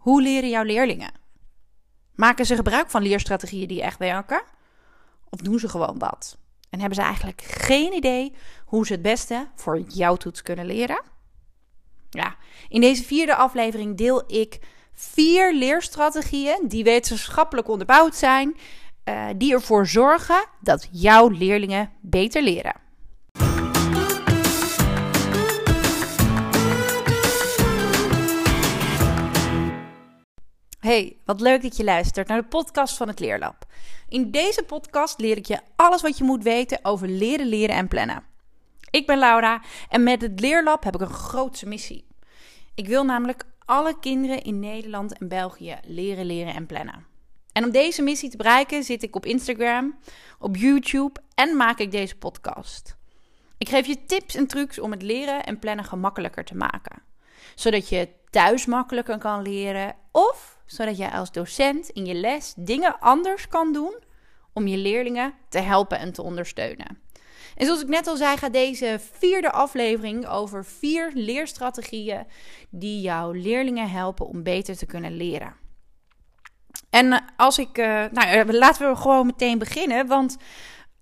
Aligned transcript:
Hoe 0.00 0.22
leren 0.22 0.48
jouw 0.48 0.62
leerlingen? 0.62 1.12
Maken 2.14 2.46
ze 2.46 2.54
gebruik 2.54 2.90
van 2.90 3.02
leerstrategieën 3.02 3.68
die 3.68 3.82
echt 3.82 3.98
werken? 3.98 4.42
Of 5.28 5.40
doen 5.40 5.58
ze 5.58 5.68
gewoon 5.68 5.98
wat? 5.98 6.38
En 6.70 6.78
hebben 6.78 6.96
ze 6.96 7.02
eigenlijk 7.02 7.42
geen 7.42 7.92
idee 7.92 8.34
hoe 8.64 8.86
ze 8.86 8.92
het 8.92 9.02
beste 9.02 9.48
voor 9.54 9.80
jouw 9.80 10.16
toets 10.16 10.42
kunnen 10.42 10.66
leren? 10.66 11.02
Ja, 12.10 12.36
in 12.68 12.80
deze 12.80 13.04
vierde 13.04 13.34
aflevering 13.34 13.96
deel 13.96 14.24
ik 14.26 14.58
vier 14.92 15.54
leerstrategieën 15.54 16.68
die 16.68 16.84
wetenschappelijk 16.84 17.68
onderbouwd 17.68 18.16
zijn, 18.16 18.56
uh, 19.04 19.26
die 19.36 19.52
ervoor 19.52 19.86
zorgen 19.86 20.46
dat 20.60 20.88
jouw 20.90 21.28
leerlingen 21.28 21.92
beter 22.00 22.42
leren. 22.42 22.74
Hey, 30.80 31.16
wat 31.24 31.40
leuk 31.40 31.62
dat 31.62 31.76
je 31.76 31.84
luistert 31.84 32.28
naar 32.28 32.40
de 32.40 32.48
podcast 32.48 32.96
van 32.96 33.08
het 33.08 33.20
Leerlab. 33.20 33.64
In 34.08 34.30
deze 34.30 34.62
podcast 34.62 35.18
leer 35.18 35.36
ik 35.36 35.46
je 35.46 35.60
alles 35.76 36.02
wat 36.02 36.18
je 36.18 36.24
moet 36.24 36.42
weten 36.42 36.78
over 36.82 37.08
leren, 37.08 37.46
leren 37.46 37.76
en 37.76 37.88
plannen. 37.88 38.22
Ik 38.90 39.06
ben 39.06 39.18
Laura 39.18 39.62
en 39.88 40.02
met 40.02 40.22
het 40.22 40.40
Leerlab 40.40 40.84
heb 40.84 40.94
ik 40.94 41.00
een 41.00 41.06
grootse 41.06 41.66
missie. 41.66 42.06
Ik 42.74 42.86
wil 42.86 43.04
namelijk 43.04 43.44
alle 43.64 43.98
kinderen 43.98 44.42
in 44.42 44.58
Nederland 44.58 45.18
en 45.18 45.28
België 45.28 45.78
leren, 45.84 46.24
leren 46.24 46.54
en 46.54 46.66
plannen. 46.66 47.06
En 47.52 47.64
om 47.64 47.70
deze 47.70 48.02
missie 48.02 48.30
te 48.30 48.36
bereiken 48.36 48.84
zit 48.84 49.02
ik 49.02 49.16
op 49.16 49.26
Instagram, 49.26 49.98
op 50.38 50.56
YouTube 50.56 51.20
en 51.34 51.56
maak 51.56 51.78
ik 51.78 51.90
deze 51.90 52.16
podcast. 52.16 52.96
Ik 53.58 53.68
geef 53.68 53.86
je 53.86 54.04
tips 54.04 54.34
en 54.34 54.46
trucs 54.46 54.78
om 54.78 54.90
het 54.90 55.02
leren 55.02 55.44
en 55.44 55.58
plannen 55.58 55.84
gemakkelijker 55.84 56.44
te 56.44 56.56
maken. 56.56 57.02
Zodat 57.54 57.88
je 57.88 58.08
thuis 58.30 58.66
makkelijker 58.66 59.18
kan 59.18 59.42
leren 59.42 59.94
of 60.12 60.58
zodat 60.66 60.96
jij 60.96 61.10
als 61.10 61.32
docent 61.32 61.88
in 61.88 62.06
je 62.06 62.14
les 62.14 62.54
dingen 62.56 62.98
anders 63.00 63.48
kan 63.48 63.72
doen 63.72 63.94
om 64.52 64.66
je 64.66 64.76
leerlingen 64.76 65.34
te 65.48 65.58
helpen 65.58 65.98
en 65.98 66.12
te 66.12 66.22
ondersteunen. 66.22 66.98
En 67.56 67.66
zoals 67.66 67.82
ik 67.82 67.88
net 67.88 68.06
al 68.06 68.16
zei, 68.16 68.36
gaat 68.36 68.52
deze 68.52 69.00
vierde 69.12 69.50
aflevering 69.50 70.26
over 70.28 70.64
vier 70.64 71.10
leerstrategieën 71.14 72.26
die 72.70 73.00
jouw 73.00 73.30
leerlingen 73.32 73.90
helpen 73.90 74.26
om 74.26 74.42
beter 74.42 74.76
te 74.76 74.86
kunnen 74.86 75.16
leren. 75.16 75.54
En 76.90 77.24
als 77.36 77.58
ik, 77.58 77.78
uh, 77.78 78.04
nou, 78.10 78.52
laten 78.52 78.90
we 78.90 78.96
gewoon 78.96 79.26
meteen 79.26 79.58
beginnen, 79.58 80.06
want 80.06 80.36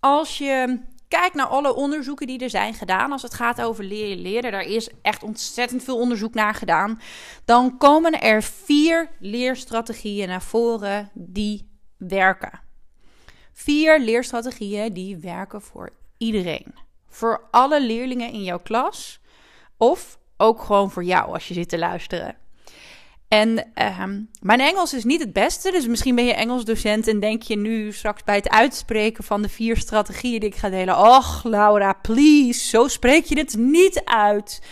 als 0.00 0.38
je 0.38 0.80
Kijk 1.08 1.34
naar 1.34 1.46
alle 1.46 1.74
onderzoeken 1.74 2.26
die 2.26 2.38
er 2.38 2.50
zijn 2.50 2.74
gedaan 2.74 3.12
als 3.12 3.22
het 3.22 3.34
gaat 3.34 3.60
over 3.60 3.84
leren 3.84 4.22
leren. 4.22 4.52
Daar 4.52 4.62
is 4.62 4.88
echt 5.02 5.22
ontzettend 5.22 5.82
veel 5.82 5.98
onderzoek 5.98 6.34
naar 6.34 6.54
gedaan. 6.54 7.00
Dan 7.44 7.78
komen 7.78 8.20
er 8.20 8.42
vier 8.42 9.10
leerstrategieën 9.20 10.28
naar 10.28 10.42
voren 10.42 11.10
die 11.14 11.68
werken. 11.96 12.60
Vier 13.52 14.00
leerstrategieën 14.00 14.92
die 14.92 15.16
werken 15.16 15.62
voor 15.62 15.92
iedereen. 16.16 16.74
Voor 17.08 17.48
alle 17.50 17.82
leerlingen 17.82 18.32
in 18.32 18.42
jouw 18.42 18.58
klas. 18.58 19.20
Of 19.76 20.18
ook 20.36 20.62
gewoon 20.62 20.90
voor 20.90 21.04
jou 21.04 21.32
als 21.32 21.48
je 21.48 21.54
zit 21.54 21.68
te 21.68 21.78
luisteren. 21.78 22.36
En 23.28 23.70
ehm, 23.74 24.20
mijn 24.40 24.60
Engels 24.60 24.94
is 24.94 25.04
niet 25.04 25.20
het 25.20 25.32
beste, 25.32 25.70
dus 25.70 25.86
misschien 25.86 26.14
ben 26.14 26.24
je 26.24 26.34
Engels 26.34 26.64
docent 26.64 27.08
en 27.08 27.20
denk 27.20 27.42
je 27.42 27.56
nu 27.56 27.92
straks 27.92 28.24
bij 28.24 28.36
het 28.36 28.48
uitspreken 28.48 29.24
van 29.24 29.42
de 29.42 29.48
vier 29.48 29.76
strategieën 29.76 30.40
die 30.40 30.48
ik 30.48 30.56
ga 30.56 30.68
delen: 30.68 30.98
Och, 30.98 31.44
Laura, 31.44 31.92
please, 31.92 32.68
zo 32.68 32.88
spreek 32.88 33.24
je 33.24 33.38
het 33.38 33.56
niet 33.56 34.02
uit. 34.04 34.62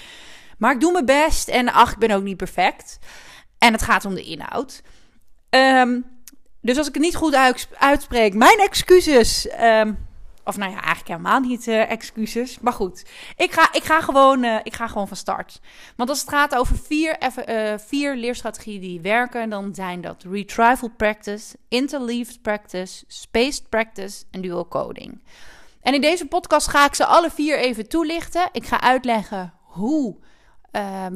Maar 0.58 0.72
ik 0.72 0.80
doe 0.80 0.92
mijn 0.92 1.04
best 1.04 1.48
en 1.48 1.72
ach, 1.72 1.92
ik 1.92 1.98
ben 1.98 2.10
ook 2.10 2.22
niet 2.22 2.36
perfect. 2.36 2.98
En 3.58 3.72
het 3.72 3.82
gaat 3.82 4.04
om 4.04 4.14
de 4.14 4.22
inhoud. 4.22 4.82
Um, 5.50 6.04
dus 6.60 6.78
als 6.78 6.88
ik 6.88 6.94
het 6.94 7.02
niet 7.02 7.16
goed 7.16 7.34
uitspreek, 7.78 8.34
mijn 8.34 8.58
excuses. 8.58 9.48
Um, 9.62 10.05
of 10.47 10.56
nou 10.56 10.70
ja, 10.70 10.77
eigenlijk 10.77 11.08
helemaal 11.08 11.41
niet 11.41 11.66
uh, 11.66 11.91
excuses. 11.91 12.58
Maar 12.61 12.73
goed, 12.73 13.05
ik 13.36 13.52
ga, 13.52 13.73
ik, 13.73 13.84
ga 13.84 14.01
gewoon, 14.01 14.45
uh, 14.45 14.58
ik 14.62 14.74
ga 14.74 14.86
gewoon 14.86 15.08
van 15.08 15.17
start. 15.17 15.61
Want 15.96 16.08
als 16.08 16.20
het 16.20 16.29
gaat 16.29 16.55
over 16.55 16.77
vier, 16.79 17.17
uh, 17.48 17.74
vier 17.77 18.17
leerstrategieën 18.17 18.80
die 18.80 19.01
werken, 19.01 19.51
dan 19.51 19.74
zijn 19.74 20.01
dat 20.01 20.24
retrieval 20.30 20.89
practice, 20.96 21.57
interleaved 21.68 22.42
practice, 22.42 23.05
spaced 23.07 23.68
practice 23.68 24.24
en 24.30 24.40
dual 24.40 24.68
coding. 24.68 25.23
En 25.83 25.95
in 25.95 26.01
deze 26.01 26.27
podcast 26.27 26.68
ga 26.68 26.86
ik 26.86 26.95
ze 26.95 27.07
alle 27.07 27.30
vier 27.30 27.58
even 27.58 27.89
toelichten. 27.89 28.48
Ik 28.52 28.67
ga 28.67 28.80
uitleggen 28.80 29.52
hoe, 29.63 30.17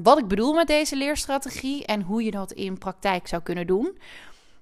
wat 0.02 0.18
ik 0.18 0.28
bedoel 0.28 0.52
met 0.52 0.66
deze 0.66 0.96
leerstrategie 0.96 1.86
en 1.86 2.02
hoe 2.02 2.22
je 2.22 2.30
dat 2.30 2.52
in 2.52 2.78
praktijk 2.78 3.28
zou 3.28 3.42
kunnen 3.42 3.66
doen. 3.66 3.98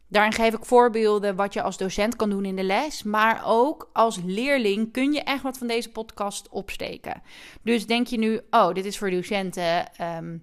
Daarin 0.08 0.32
geef 0.32 0.54
ik 0.54 0.64
voorbeelden 0.64 1.36
wat 1.36 1.52
je 1.52 1.62
als 1.62 1.76
docent 1.76 2.16
kan 2.16 2.30
doen 2.30 2.44
in 2.44 2.56
de 2.56 2.62
les. 2.62 3.02
Maar 3.02 3.42
ook 3.44 3.90
als 3.92 4.20
leerling 4.24 4.92
kun 4.92 5.12
je 5.12 5.22
echt 5.22 5.42
wat 5.42 5.58
van 5.58 5.66
deze 5.66 5.90
podcast 5.90 6.48
opsteken. 6.48 7.22
Dus 7.62 7.86
denk 7.86 8.06
je 8.06 8.18
nu, 8.18 8.40
oh, 8.50 8.72
dit 8.72 8.84
is 8.84 8.98
voor 8.98 9.10
docenten. 9.10 9.96
Ehm, 9.96 10.36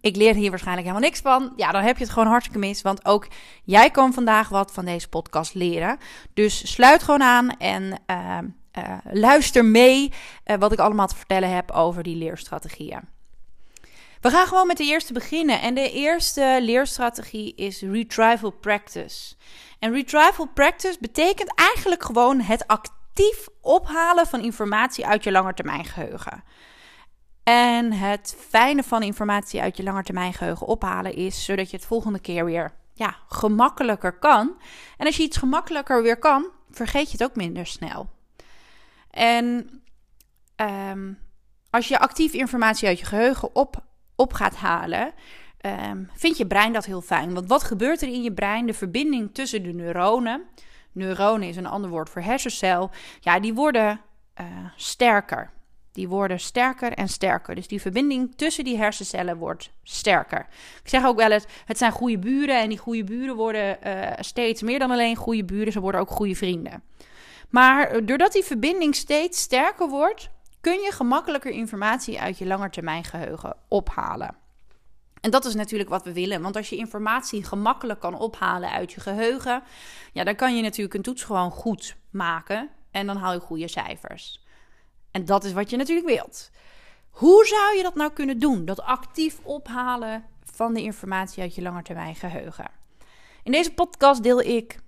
ik 0.00 0.16
leer 0.16 0.34
hier 0.34 0.50
waarschijnlijk 0.50 0.86
helemaal 0.86 1.08
niks 1.08 1.20
van. 1.20 1.52
Ja, 1.56 1.72
dan 1.72 1.82
heb 1.82 1.96
je 1.96 2.04
het 2.04 2.12
gewoon 2.12 2.28
hartstikke 2.28 2.58
mis. 2.58 2.82
Want 2.82 3.04
ook 3.04 3.28
jij 3.64 3.90
kan 3.90 4.12
vandaag 4.12 4.48
wat 4.48 4.72
van 4.72 4.84
deze 4.84 5.08
podcast 5.08 5.54
leren. 5.54 5.98
Dus 6.34 6.72
sluit 6.72 7.02
gewoon 7.02 7.22
aan 7.22 7.56
en 7.56 8.00
ehm, 8.06 8.46
eh, 8.70 8.98
luister 9.12 9.64
mee 9.64 10.12
uh, 10.46 10.56
wat 10.56 10.72
ik 10.72 10.78
allemaal 10.78 11.06
te 11.06 11.16
vertellen 11.16 11.54
heb 11.54 11.70
over 11.70 12.02
die 12.02 12.16
leerstrategieën. 12.16 13.17
We 14.20 14.30
gaan 14.30 14.46
gewoon 14.46 14.66
met 14.66 14.76
de 14.76 14.84
eerste 14.84 15.12
beginnen. 15.12 15.60
En 15.60 15.74
de 15.74 15.92
eerste 15.92 16.58
leerstrategie 16.60 17.54
is 17.54 17.80
retrieval 17.80 18.50
practice. 18.50 19.34
En 19.78 19.92
retrieval 19.92 20.46
practice 20.46 20.96
betekent 21.00 21.54
eigenlijk 21.54 22.02
gewoon 22.02 22.40
het 22.40 22.66
actief 22.66 23.48
ophalen 23.60 24.26
van 24.26 24.40
informatie 24.40 25.06
uit 25.06 25.24
je 25.24 25.30
langetermijngeheugen. 25.30 26.44
En 27.42 27.92
het 27.92 28.36
fijne 28.48 28.82
van 28.82 29.02
informatie 29.02 29.60
uit 29.60 29.76
je 29.76 29.82
langetermijngeheugen 29.82 30.66
ophalen 30.66 31.14
is 31.14 31.44
zodat 31.44 31.70
je 31.70 31.76
het 31.76 31.86
volgende 31.86 32.18
keer 32.18 32.44
weer 32.44 32.72
ja, 32.94 33.16
gemakkelijker 33.28 34.18
kan. 34.18 34.56
En 34.96 35.06
als 35.06 35.16
je 35.16 35.22
iets 35.22 35.36
gemakkelijker 35.36 36.02
weer 36.02 36.18
kan, 36.18 36.50
vergeet 36.70 37.06
je 37.10 37.12
het 37.18 37.30
ook 37.30 37.36
minder 37.36 37.66
snel. 37.66 38.10
En 39.10 39.70
um, 40.56 41.18
als 41.70 41.88
je 41.88 41.98
actief 41.98 42.32
informatie 42.32 42.88
uit 42.88 42.98
je 42.98 43.04
geheugen 43.04 43.54
op 43.54 43.86
op 44.18 44.32
gaat 44.32 44.56
halen, 44.56 45.12
um, 45.60 46.10
vindt 46.14 46.38
je 46.38 46.46
brein 46.46 46.72
dat 46.72 46.84
heel 46.84 47.00
fijn. 47.00 47.34
Want 47.34 47.48
wat 47.48 47.62
gebeurt 47.62 48.02
er 48.02 48.08
in 48.08 48.22
je 48.22 48.32
brein? 48.32 48.66
De 48.66 48.74
verbinding 48.74 49.34
tussen 49.34 49.62
de 49.62 49.72
neuronen. 49.72 50.42
Neuronen 50.92 51.48
is 51.48 51.56
een 51.56 51.66
ander 51.66 51.90
woord 51.90 52.10
voor 52.10 52.22
hersencel. 52.22 52.90
Ja, 53.20 53.40
die 53.40 53.54
worden 53.54 54.00
uh, 54.40 54.46
sterker. 54.76 55.50
Die 55.92 56.08
worden 56.08 56.40
sterker 56.40 56.92
en 56.92 57.08
sterker. 57.08 57.54
Dus 57.54 57.68
die 57.68 57.80
verbinding 57.80 58.34
tussen 58.36 58.64
die 58.64 58.76
hersencellen 58.76 59.36
wordt 59.36 59.70
sterker. 59.82 60.46
Ik 60.82 60.88
zeg 60.88 61.04
ook 61.04 61.16
wel 61.16 61.30
eens: 61.30 61.44
het 61.64 61.78
zijn 61.78 61.92
goede 61.92 62.18
buren. 62.18 62.60
En 62.60 62.68
die 62.68 62.78
goede 62.78 63.04
buren 63.04 63.36
worden 63.36 63.78
uh, 63.86 64.10
steeds 64.18 64.62
meer 64.62 64.78
dan 64.78 64.90
alleen 64.90 65.16
goede 65.16 65.44
buren. 65.44 65.72
Ze 65.72 65.80
worden 65.80 66.00
ook 66.00 66.10
goede 66.10 66.34
vrienden. 66.34 66.82
Maar 67.50 68.06
doordat 68.06 68.32
die 68.32 68.44
verbinding 68.44 68.94
steeds 68.94 69.40
sterker 69.40 69.88
wordt, 69.88 70.30
kun 70.60 70.80
je 70.80 70.92
gemakkelijker 70.92 71.50
informatie 71.50 72.20
uit 72.20 72.38
je 72.38 72.46
langetermijngeheugen 72.46 73.56
ophalen. 73.68 74.36
En 75.20 75.30
dat 75.30 75.44
is 75.44 75.54
natuurlijk 75.54 75.90
wat 75.90 76.04
we 76.04 76.12
willen. 76.12 76.42
Want 76.42 76.56
als 76.56 76.68
je 76.68 76.76
informatie 76.76 77.44
gemakkelijk 77.44 78.00
kan 78.00 78.18
ophalen 78.18 78.70
uit 78.70 78.92
je 78.92 79.00
geheugen, 79.00 79.62
ja, 80.12 80.24
dan 80.24 80.34
kan 80.34 80.56
je 80.56 80.62
natuurlijk 80.62 80.94
een 80.94 81.02
toets 81.02 81.22
gewoon 81.22 81.50
goed 81.50 81.96
maken. 82.10 82.68
En 82.90 83.06
dan 83.06 83.16
haal 83.16 83.32
je 83.32 83.40
goede 83.40 83.68
cijfers. 83.68 84.46
En 85.10 85.24
dat 85.24 85.44
is 85.44 85.52
wat 85.52 85.70
je 85.70 85.76
natuurlijk 85.76 86.06
wilt. 86.06 86.50
Hoe 87.10 87.46
zou 87.46 87.76
je 87.76 87.82
dat 87.82 87.94
nou 87.94 88.12
kunnen 88.12 88.38
doen? 88.38 88.64
Dat 88.64 88.80
actief 88.82 89.38
ophalen 89.42 90.24
van 90.44 90.74
de 90.74 90.82
informatie 90.82 91.42
uit 91.42 91.54
je 91.54 91.62
langetermijngeheugen. 91.62 92.70
In 93.42 93.52
deze 93.52 93.74
podcast 93.74 94.22
deel 94.22 94.40
ik 94.40 94.78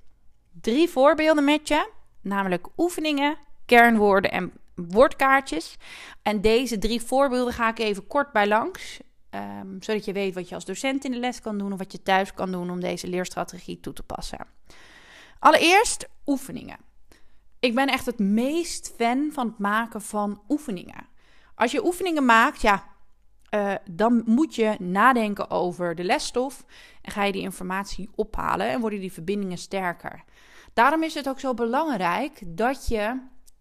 drie 0.61 0.89
voorbeelden 0.89 1.45
met 1.45 1.69
je, 1.69 1.91
namelijk 2.21 2.69
oefeningen, 2.77 3.37
kernwoorden 3.67 4.31
en 4.31 4.53
woordkaartjes. 4.89 5.77
En 6.23 6.41
deze 6.41 6.79
drie 6.79 7.03
voorbeelden 7.03 7.55
ga 7.55 7.69
ik 7.69 7.79
even 7.79 8.07
kort 8.07 8.33
bij 8.33 8.47
langs. 8.47 9.01
Um, 9.35 9.83
zodat 9.83 10.05
je 10.05 10.13
weet 10.13 10.35
wat 10.35 10.49
je 10.49 10.55
als 10.55 10.65
docent 10.65 11.05
in 11.05 11.11
de 11.11 11.19
les 11.19 11.41
kan 11.41 11.59
doen 11.59 11.73
of 11.73 11.79
wat 11.79 11.93
je 11.93 12.03
thuis 12.03 12.35
kan 12.35 12.53
doen 12.53 12.71
om 12.71 12.81
deze 12.81 13.09
leerstrategie 13.09 13.81
toe 13.81 13.93
te 13.93 14.03
passen. 14.03 14.47
Allereerst 15.39 16.09
oefeningen. 16.27 16.77
Ik 17.61 17.75
ben 17.75 17.89
echt 17.89 18.07
het 18.07 18.19
meest 18.19 18.93
fan 18.97 19.31
van 19.33 19.47
het 19.47 19.59
maken 19.59 20.03
van 20.03 20.43
oefeningen. 20.49 21.09
Als 21.55 21.73
je 21.73 21.85
oefeningen 21.85 22.25
maakt, 22.25 22.61
ja, 22.61 22.85
uh, 23.55 23.75
dan 23.91 24.23
moet 24.27 24.55
je 24.55 24.77
nadenken 24.79 25.51
over 25.51 25.95
de 25.95 26.05
lesstof 26.05 26.65
en 27.03 27.13
ga 27.13 27.25
je 27.25 27.33
die 27.33 27.43
informatie 27.43 28.11
ophalen 28.15 28.69
en 28.69 28.81
worden 28.81 29.01
die 29.01 29.13
verbindingen 29.13 29.59
sterker. 29.59 30.25
Daarom 30.73 31.03
is 31.03 31.15
het 31.15 31.29
ook 31.29 31.41
zo 31.41 31.55
belangrijk 31.55 32.43
dat 32.47 32.89
je 32.89 33.21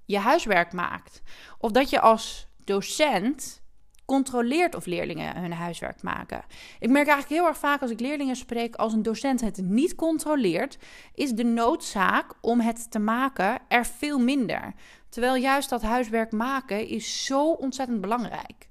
je 0.09 0.17
huiswerk 0.17 0.73
maakt. 0.73 1.21
Of 1.57 1.71
dat 1.71 1.89
je 1.89 1.99
als 1.99 2.47
docent 2.63 3.61
controleert 4.05 4.75
of 4.75 4.85
leerlingen 4.85 5.37
hun 5.37 5.53
huiswerk 5.53 6.01
maken. 6.01 6.43
Ik 6.79 6.89
merk 6.89 7.07
eigenlijk 7.07 7.41
heel 7.41 7.49
erg 7.49 7.57
vaak 7.57 7.81
als 7.81 7.91
ik 7.91 7.99
leerlingen 7.99 8.35
spreek, 8.35 8.75
als 8.75 8.93
een 8.93 9.03
docent 9.03 9.41
het 9.41 9.57
niet 9.57 9.95
controleert, 9.95 10.77
is 11.13 11.31
de 11.31 11.43
noodzaak 11.43 12.33
om 12.41 12.59
het 12.59 12.91
te 12.91 12.99
maken 12.99 13.59
er 13.67 13.85
veel 13.85 14.19
minder. 14.19 14.73
Terwijl 15.09 15.35
juist 15.35 15.69
dat 15.69 15.81
huiswerk 15.81 16.31
maken 16.31 16.87
is 16.87 17.25
zo 17.25 17.51
ontzettend 17.51 18.01
belangrijk. 18.01 18.69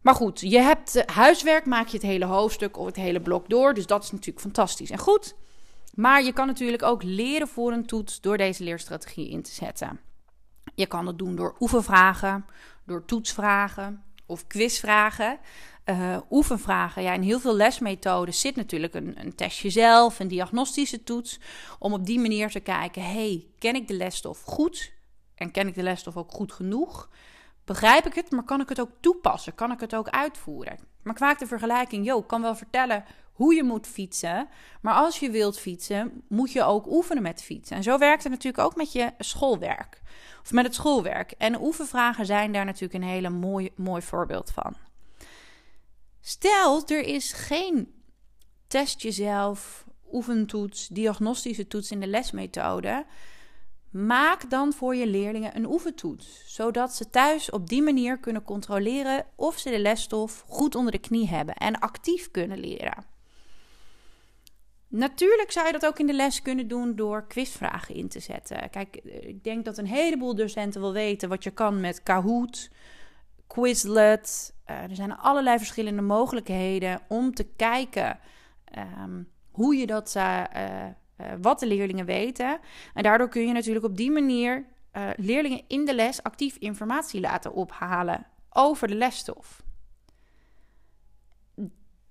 Maar 0.00 0.14
goed, 0.14 0.40
je 0.40 0.58
hebt 0.58 1.10
huiswerk, 1.10 1.66
maak 1.66 1.86
je 1.86 1.96
het 1.96 2.06
hele 2.06 2.24
hoofdstuk 2.24 2.76
of 2.76 2.86
het 2.86 2.96
hele 2.96 3.20
blok 3.20 3.48
door. 3.48 3.74
Dus 3.74 3.86
dat 3.86 4.02
is 4.02 4.10
natuurlijk 4.10 4.40
fantastisch 4.40 4.90
en 4.90 4.98
goed. 4.98 5.34
Maar 5.94 6.22
je 6.22 6.32
kan 6.32 6.46
natuurlijk 6.46 6.82
ook 6.82 7.02
leren 7.02 7.48
voor 7.48 7.72
een 7.72 7.86
toets 7.86 8.20
door 8.20 8.36
deze 8.36 8.64
leerstrategie 8.64 9.30
in 9.30 9.42
te 9.42 9.50
zetten. 9.50 10.00
Je 10.74 10.86
kan 10.86 11.06
het 11.06 11.18
doen 11.18 11.36
door 11.36 11.56
oefenvragen, 11.60 12.46
door 12.84 13.04
toetsvragen 13.04 14.02
of 14.26 14.46
quizvragen. 14.46 15.38
Uh, 15.90 16.16
oefenvragen. 16.30 17.02
Ja, 17.02 17.12
in 17.12 17.22
heel 17.22 17.40
veel 17.40 17.56
lesmethoden 17.56 18.34
zit 18.34 18.56
natuurlijk 18.56 18.94
een, 18.94 19.20
een 19.20 19.34
testje 19.34 19.70
zelf, 19.70 20.18
een 20.18 20.28
diagnostische 20.28 21.02
toets. 21.02 21.40
Om 21.78 21.92
op 21.92 22.06
die 22.06 22.18
manier 22.20 22.50
te 22.50 22.60
kijken: 22.60 23.02
hey, 23.02 23.46
ken 23.58 23.74
ik 23.74 23.88
de 23.88 23.94
lesstof 23.94 24.42
goed? 24.42 24.92
En 25.34 25.50
ken 25.50 25.66
ik 25.66 25.74
de 25.74 25.82
lesstof 25.82 26.16
ook 26.16 26.30
goed 26.30 26.52
genoeg? 26.52 27.08
Begrijp 27.64 28.06
ik 28.06 28.14
het, 28.14 28.30
maar 28.30 28.44
kan 28.44 28.60
ik 28.60 28.68
het 28.68 28.80
ook 28.80 28.90
toepassen? 29.00 29.54
Kan 29.54 29.72
ik 29.72 29.80
het 29.80 29.94
ook 29.94 30.08
uitvoeren? 30.08 30.78
Maar 31.02 31.16
vaak 31.16 31.38
de 31.38 31.46
vergelijking: 31.46 32.12
ik 32.12 32.26
kan 32.26 32.42
wel 32.42 32.54
vertellen 32.54 33.04
hoe 33.34 33.54
je 33.54 33.62
moet 33.62 33.86
fietsen. 33.86 34.48
Maar 34.80 34.94
als 34.94 35.18
je 35.18 35.30
wilt 35.30 35.58
fietsen, 35.58 36.22
moet 36.28 36.52
je 36.52 36.62
ook 36.62 36.86
oefenen 36.86 37.22
met 37.22 37.42
fietsen. 37.42 37.76
En 37.76 37.82
zo 37.82 37.98
werkt 37.98 38.22
het 38.22 38.32
natuurlijk 38.32 38.64
ook 38.64 38.76
met 38.76 38.92
je 38.92 39.10
schoolwerk. 39.18 40.02
Of 40.42 40.52
met 40.52 40.64
het 40.64 40.74
schoolwerk. 40.74 41.32
En 41.38 41.60
oefenvragen 41.60 42.26
zijn 42.26 42.52
daar 42.52 42.64
natuurlijk 42.64 42.94
een 42.94 43.10
hele 43.10 43.30
mooi, 43.30 43.70
mooi 43.76 44.02
voorbeeld 44.02 44.50
van. 44.50 44.76
Stel, 46.20 46.82
er 46.86 47.00
is 47.00 47.32
geen 47.32 47.92
test 48.66 49.02
jezelf, 49.02 49.84
oefentoets, 50.12 50.88
diagnostische 50.88 51.66
toets 51.66 51.90
in 51.90 52.00
de 52.00 52.06
lesmethode. 52.06 53.06
Maak 53.90 54.50
dan 54.50 54.72
voor 54.72 54.94
je 54.94 55.06
leerlingen 55.06 55.56
een 55.56 55.66
oefentoets, 55.70 56.42
zodat 56.46 56.94
ze 56.94 57.10
thuis 57.10 57.50
op 57.50 57.68
die 57.68 57.82
manier 57.82 58.18
kunnen 58.18 58.42
controleren 58.42 59.26
of 59.34 59.58
ze 59.58 59.70
de 59.70 59.78
lesstof 59.78 60.44
goed 60.46 60.74
onder 60.74 60.92
de 60.92 60.98
knie 60.98 61.28
hebben 61.28 61.54
en 61.54 61.78
actief 61.78 62.30
kunnen 62.30 62.58
leren. 62.58 63.13
Natuurlijk 64.96 65.50
zou 65.52 65.66
je 65.66 65.72
dat 65.72 65.86
ook 65.86 65.98
in 65.98 66.06
de 66.06 66.14
les 66.14 66.42
kunnen 66.42 66.68
doen 66.68 66.96
door 66.96 67.26
quizvragen 67.26 67.94
in 67.94 68.08
te 68.08 68.20
zetten. 68.20 68.70
Kijk, 68.70 68.96
eh, 68.96 69.28
ik 69.28 69.44
denk 69.44 69.64
dat 69.64 69.78
een 69.78 69.86
heleboel 69.86 70.34
docenten 70.34 70.80
wil 70.80 70.92
weten 70.92 71.28
wat 71.28 71.44
je 71.44 71.50
kan 71.50 71.80
met 71.80 72.02
Kahoot, 72.02 72.70
Quizlet. 73.46 74.54
Uh, 74.70 74.82
er 74.82 74.94
zijn 74.94 75.16
allerlei 75.16 75.58
verschillende 75.58 76.02
mogelijkheden 76.02 77.00
om 77.08 77.34
te 77.34 77.44
kijken 77.56 78.18
ehm, 78.64 79.22
hoe 79.50 79.76
je 79.76 79.86
dat, 79.86 80.14
uh, 80.16 80.42
wat 81.40 81.60
de 81.60 81.66
leerlingen 81.66 82.06
weten. 82.06 82.58
En 82.94 83.02
daardoor 83.02 83.28
kun 83.28 83.46
je 83.46 83.52
natuurlijk 83.52 83.84
op 83.84 83.96
die 83.96 84.10
manier 84.10 84.64
leerlingen 85.16 85.62
in 85.68 85.84
de 85.84 85.94
les 85.94 86.22
actief 86.22 86.56
informatie 86.56 87.20
laten 87.20 87.52
ophalen 87.52 88.26
over 88.50 88.88
de 88.88 88.94
lesstof 88.94 89.63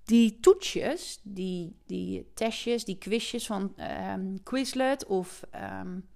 die 0.04 0.38
toetsjes, 0.40 1.20
die, 1.22 1.76
die 1.86 2.30
testjes, 2.34 2.84
die 2.84 2.98
quizjes 2.98 3.46
van 3.46 3.74
um, 4.14 4.42
Quizlet 4.42 5.06
of... 5.06 5.42
Um, 5.80 6.08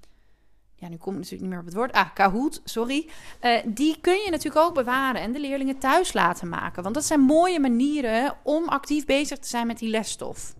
ja, 0.80 0.88
nu 0.88 0.96
kom 0.96 1.12
ik 1.12 1.18
natuurlijk 1.18 1.42
niet 1.42 1.50
meer 1.50 1.60
op 1.60 1.64
het 1.64 1.74
woord. 1.74 1.92
Ah, 1.92 2.14
Kahoot, 2.14 2.60
sorry. 2.64 3.08
Uh, 3.40 3.58
die 3.64 4.00
kun 4.00 4.16
je 4.16 4.30
natuurlijk 4.30 4.64
ook 4.66 4.74
bewaren 4.74 5.20
en 5.20 5.32
de 5.32 5.40
leerlingen 5.40 5.78
thuis 5.78 6.12
laten 6.12 6.48
maken. 6.48 6.82
Want 6.82 6.94
dat 6.94 7.04
zijn 7.04 7.20
mooie 7.20 7.60
manieren 7.60 8.36
om 8.42 8.68
actief 8.68 9.06
bezig 9.06 9.38
te 9.38 9.48
zijn 9.48 9.66
met 9.66 9.78
die 9.78 9.90
lesstof. 9.90 10.54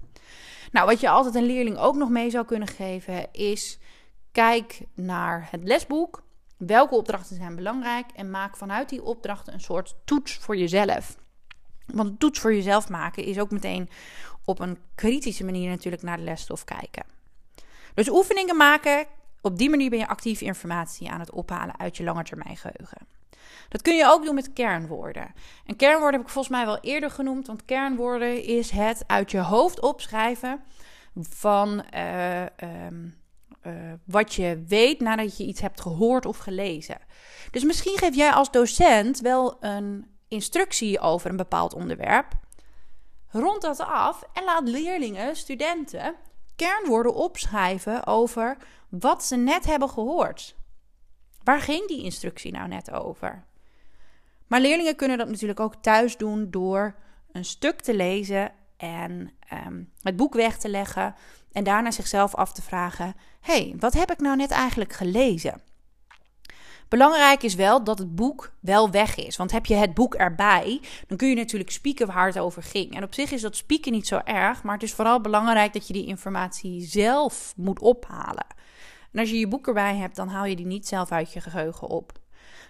Nou, 0.73 0.87
wat 0.87 1.01
je 1.01 1.09
altijd 1.09 1.35
een 1.35 1.47
leerling 1.47 1.79
ook 1.79 1.97
nog 1.97 2.09
mee 2.09 2.31
zou 2.31 2.45
kunnen 2.45 2.69
geven 2.69 3.33
is... 3.33 3.79
kijk 4.33 4.81
naar 4.95 5.49
het 5.51 5.65
lesboek. 5.65 6.23
Welke 6.57 6.95
opdrachten 6.95 7.37
zijn 7.37 7.57
belangrijk? 7.57 8.07
En 8.15 8.31
maak 8.31 8.57
vanuit 8.57 8.89
die 8.89 9.03
opdrachten 9.03 9.53
een 9.53 9.61
soort 9.61 9.97
toets 10.05 10.35
voor 10.35 10.57
jezelf. 10.57 11.17
Want 11.93 12.21
toets 12.21 12.41
voor 12.41 12.55
jezelf 12.55 12.89
maken 12.89 13.25
is 13.25 13.39
ook 13.39 13.51
meteen 13.51 13.89
op 14.45 14.61
een 14.61 14.79
kritische 14.95 15.45
manier 15.45 15.71
natuurlijk 15.71 16.03
naar 16.03 16.17
de 16.17 16.23
lesstof 16.23 16.65
kijken. 16.65 17.05
Dus 17.95 18.09
oefeningen 18.09 18.57
maken, 18.57 19.07
op 19.41 19.59
die 19.59 19.71
manier 19.71 19.91
ben 19.91 19.99
je 19.99 20.09
actief 20.09 20.41
informatie 20.41 21.11
aan 21.11 21.21
het 21.21 21.31
ophalen 21.31 21.79
uit 21.79 21.97
je 21.97 22.05
langetermijngeheugen. 22.05 23.07
Dat 23.69 23.83
kun 23.83 23.97
je 23.97 24.07
ook 24.07 24.25
doen 24.25 24.35
met 24.35 24.53
kernwoorden. 24.53 25.35
En 25.67 25.77
kernwoorden 25.77 26.13
heb 26.13 26.29
ik 26.29 26.33
volgens 26.33 26.55
mij 26.55 26.67
wel 26.67 26.79
eerder 26.81 27.11
genoemd, 27.11 27.47
want 27.47 27.65
kernwoorden 27.65 28.43
is 28.43 28.71
het 28.71 29.05
uit 29.07 29.31
je 29.31 29.41
hoofd 29.41 29.81
opschrijven 29.81 30.61
van 31.21 31.85
uh, 31.95 32.43
uh, 32.43 32.49
wat 34.05 34.35
je 34.35 34.65
weet 34.69 35.01
nadat 35.01 35.37
je 35.37 35.45
iets 35.45 35.61
hebt 35.61 35.81
gehoord 35.81 36.27
of 36.27 36.37
gelezen. 36.37 36.99
Dus 37.51 37.65
misschien 37.65 37.99
geef 37.99 38.15
jij 38.15 38.31
als 38.31 38.51
docent 38.51 39.21
wel 39.21 39.57
een 39.61 40.07
instructie 40.29 41.01
over 41.01 41.31
een 41.31 41.37
bepaald 41.37 41.75
onderwerp. 41.75 42.33
Rond 43.31 43.63
dat 43.63 43.81
af 43.81 44.23
en 44.33 44.45
laat 44.45 44.69
leerlingen, 44.69 45.37
studenten, 45.37 46.15
kernwoorden 46.57 47.15
opschrijven 47.15 48.07
over 48.07 48.57
wat 48.89 49.25
ze 49.25 49.37
net 49.37 49.67
hebben 49.67 49.91
gehoord. 49.91 50.57
Waar 51.43 51.61
ging 51.61 51.89
die 51.89 52.03
instructie 52.03 52.53
nou 52.53 52.69
net 52.69 52.91
over? 52.91 53.45
Maar 54.47 54.61
leerlingen 54.61 54.97
kunnen 54.97 55.19
dat 55.19 55.29
natuurlijk 55.29 55.61
ook 55.61 55.75
thuis 55.75 56.17
doen 56.17 56.51
door 56.51 56.95
een 57.33 57.45
stuk 57.45 57.81
te 57.81 57.95
lezen 57.95 58.53
en 58.77 59.31
ehm, 59.49 59.83
het 60.03 60.17
boek 60.17 60.35
weg 60.35 60.59
te 60.59 60.69
leggen 60.69 61.15
en 61.53 61.65
daarna 61.65 61.91
zichzelf 61.91 62.35
af 62.35 62.53
te 62.53 62.63
vragen: 62.63 63.15
hey, 63.41 63.75
wat 63.79 63.93
heb 63.93 64.11
ik 64.11 64.19
nou 64.19 64.37
net 64.37 64.51
eigenlijk 64.51 64.93
gelezen? 64.93 65.63
Belangrijk 66.89 67.43
is 67.43 67.55
wel 67.55 67.85
dat 67.85 67.99
het 67.99 68.15
boek 68.15 68.53
wel 68.61 68.91
weg 68.91 69.17
is. 69.17 69.37
Want 69.37 69.53
heb 69.53 69.67
je 69.67 69.75
het 69.75 69.95
boek 69.95 70.15
erbij, 70.15 70.81
dan 71.07 71.17
kun 71.17 71.29
je 71.29 71.35
natuurlijk 71.35 71.71
spieken 71.71 72.07
waar 72.07 72.27
het 72.27 72.39
over 72.39 72.63
ging. 72.63 72.95
En 72.95 73.03
op 73.03 73.15
zich 73.15 73.31
is 73.31 73.41
dat 73.41 73.57
spieken 73.57 73.93
niet 73.93 74.07
zo 74.07 74.21
erg, 74.25 74.63
maar 74.63 74.75
het 74.75 74.83
is 74.83 74.93
vooral 74.93 75.21
belangrijk 75.21 75.73
dat 75.73 75.87
je 75.87 75.93
die 75.93 76.07
informatie 76.07 76.83
zelf 76.83 77.53
moet 77.57 77.81
ophalen. 77.81 78.47
En 79.13 79.21
als 79.21 79.31
je 79.31 79.39
je 79.39 79.49
boek 79.49 79.67
erbij 79.67 79.97
hebt, 79.97 80.17
dan 80.17 80.29
haal 80.29 80.45
je 80.45 80.57
die 80.57 80.67
niet 80.67 80.89
zelf 80.89 81.13
uit 81.13 81.33
je 81.33 81.41
geheugen 81.41 81.89
op. 81.89 82.13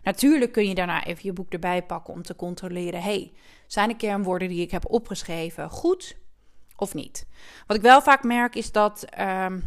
Natuurlijk 0.03 0.53
kun 0.53 0.69
je 0.69 0.75
daarna 0.75 1.05
even 1.05 1.25
je 1.25 1.33
boek 1.33 1.53
erbij 1.53 1.83
pakken 1.83 2.15
om 2.15 2.23
te 2.23 2.37
controleren: 2.37 3.03
hey, 3.03 3.33
zijn 3.67 3.89
de 3.89 3.97
kernwoorden 3.97 4.49
die 4.49 4.61
ik 4.61 4.71
heb 4.71 4.91
opgeschreven 4.91 5.71
goed 5.71 6.17
of 6.77 6.95
niet? 6.95 7.27
Wat 7.67 7.77
ik 7.77 7.83
wel 7.83 8.03
vaak 8.03 8.23
merk 8.23 8.55
is 8.55 8.73
dat. 8.73 9.03
Ehm, 9.03 9.59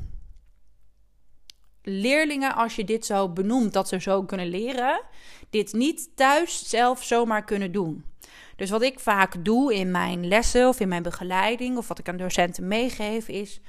leerlingen, 1.83 2.55
als 2.55 2.75
je 2.75 2.83
dit 2.83 3.05
zo 3.05 3.29
benoemt, 3.29 3.73
dat 3.73 3.87
ze 3.87 4.01
zo 4.01 4.23
kunnen 4.23 4.47
leren, 4.47 5.01
dit 5.49 5.73
niet 5.73 6.09
thuis 6.15 6.69
zelf 6.69 7.03
zomaar 7.03 7.43
kunnen 7.43 7.71
doen. 7.71 8.05
Dus 8.55 8.69
wat 8.69 8.81
ik 8.81 8.99
vaak 8.99 9.45
doe 9.45 9.73
in 9.73 9.91
mijn 9.91 10.27
lessen 10.27 10.67
of 10.67 10.79
in 10.79 10.87
mijn 10.87 11.03
begeleiding, 11.03 11.77
of 11.77 11.87
wat 11.87 11.99
ik 11.99 12.09
aan 12.09 12.17
docenten 12.17 12.67
meegeef, 12.67 13.27
is: 13.27 13.59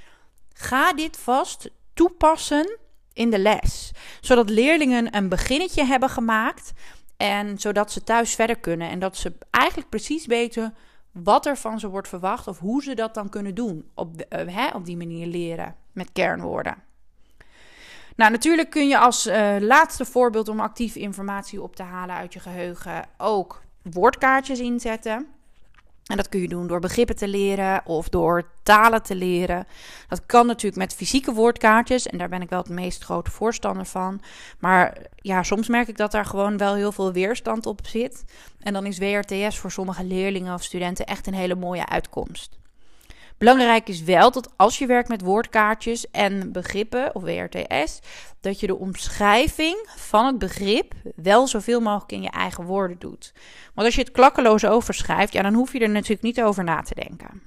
ga 0.52 0.92
dit 0.92 1.16
vast 1.16 1.70
toepassen 1.94 2.78
in 3.12 3.30
de 3.30 3.38
les. 3.38 3.92
Zodat 4.20 4.50
leerlingen 4.50 5.16
een 5.16 5.28
beginnetje 5.28 5.84
hebben 5.84 6.08
gemaakt 6.08 6.72
en 7.16 7.58
zodat 7.58 7.92
ze 7.92 8.04
thuis 8.04 8.34
verder 8.34 8.58
kunnen. 8.58 8.90
En 8.90 8.98
dat 8.98 9.16
ze 9.16 9.32
eigenlijk 9.50 9.88
precies 9.88 10.26
weten 10.26 10.74
wat 11.12 11.46
er 11.46 11.56
van 11.56 11.80
ze 11.80 11.88
wordt 11.88 12.08
verwacht 12.08 12.46
of 12.46 12.58
hoe 12.58 12.82
ze 12.82 12.94
dat 12.94 13.14
dan 13.14 13.28
kunnen 13.28 13.54
doen. 13.54 13.90
Op, 13.94 14.14
uh, 14.16 14.54
hè, 14.54 14.68
op 14.76 14.84
die 14.84 14.96
manier 14.96 15.26
leren 15.26 15.76
met 15.92 16.12
kernwoorden. 16.12 16.82
Nou, 18.16 18.30
natuurlijk 18.30 18.70
kun 18.70 18.88
je 18.88 18.98
als 18.98 19.26
uh, 19.26 19.56
laatste 19.58 20.04
voorbeeld 20.04 20.48
om 20.48 20.60
actief 20.60 20.94
informatie 20.94 21.62
op 21.62 21.76
te 21.76 21.82
halen 21.82 22.16
uit 22.16 22.32
je 22.32 22.40
geheugen 22.40 23.04
ook 23.18 23.62
woordkaartjes 23.82 24.58
inzetten. 24.58 25.26
En 26.06 26.16
dat 26.16 26.28
kun 26.28 26.40
je 26.40 26.48
doen 26.48 26.66
door 26.66 26.80
begrippen 26.80 27.16
te 27.16 27.28
leren 27.28 27.86
of 27.86 28.08
door 28.08 28.48
talen 28.62 29.02
te 29.02 29.14
leren. 29.14 29.66
Dat 30.08 30.26
kan 30.26 30.46
natuurlijk 30.46 30.76
met 30.76 30.94
fysieke 30.94 31.32
woordkaartjes. 31.32 32.06
En 32.06 32.18
daar 32.18 32.28
ben 32.28 32.42
ik 32.42 32.50
wel 32.50 32.58
het 32.58 32.68
meest 32.68 33.04
grote 33.04 33.30
voorstander 33.30 33.86
van. 33.86 34.20
Maar 34.58 34.96
ja, 35.16 35.42
soms 35.42 35.68
merk 35.68 35.88
ik 35.88 35.96
dat 35.96 36.12
daar 36.12 36.24
gewoon 36.24 36.56
wel 36.56 36.74
heel 36.74 36.92
veel 36.92 37.12
weerstand 37.12 37.66
op 37.66 37.86
zit. 37.86 38.24
En 38.60 38.72
dan 38.72 38.86
is 38.86 38.98
WRTS 38.98 39.58
voor 39.58 39.70
sommige 39.70 40.04
leerlingen 40.04 40.54
of 40.54 40.62
studenten 40.62 41.06
echt 41.06 41.26
een 41.26 41.34
hele 41.34 41.54
mooie 41.54 41.88
uitkomst. 41.88 42.58
Belangrijk 43.42 43.88
is 43.88 44.02
wel 44.02 44.30
dat 44.30 44.52
als 44.56 44.78
je 44.78 44.86
werkt 44.86 45.08
met 45.08 45.20
woordkaartjes 45.20 46.10
en 46.10 46.52
begrippen 46.52 47.14
of 47.14 47.22
WRTS, 47.22 47.98
dat 48.40 48.60
je 48.60 48.66
de 48.66 48.76
omschrijving 48.78 49.88
van 49.96 50.26
het 50.26 50.38
begrip 50.38 50.94
wel 51.16 51.46
zoveel 51.46 51.80
mogelijk 51.80 52.12
in 52.12 52.22
je 52.22 52.30
eigen 52.30 52.64
woorden 52.64 52.98
doet. 52.98 53.32
Want 53.74 53.86
als 53.86 53.94
je 53.94 54.02
het 54.02 54.10
klakkeloos 54.10 54.64
overschrijft, 54.64 55.32
ja, 55.32 55.42
dan 55.42 55.54
hoef 55.54 55.72
je 55.72 55.78
er 55.78 55.88
natuurlijk 55.88 56.22
niet 56.22 56.42
over 56.42 56.64
na 56.64 56.82
te 56.82 56.94
denken. 56.94 57.42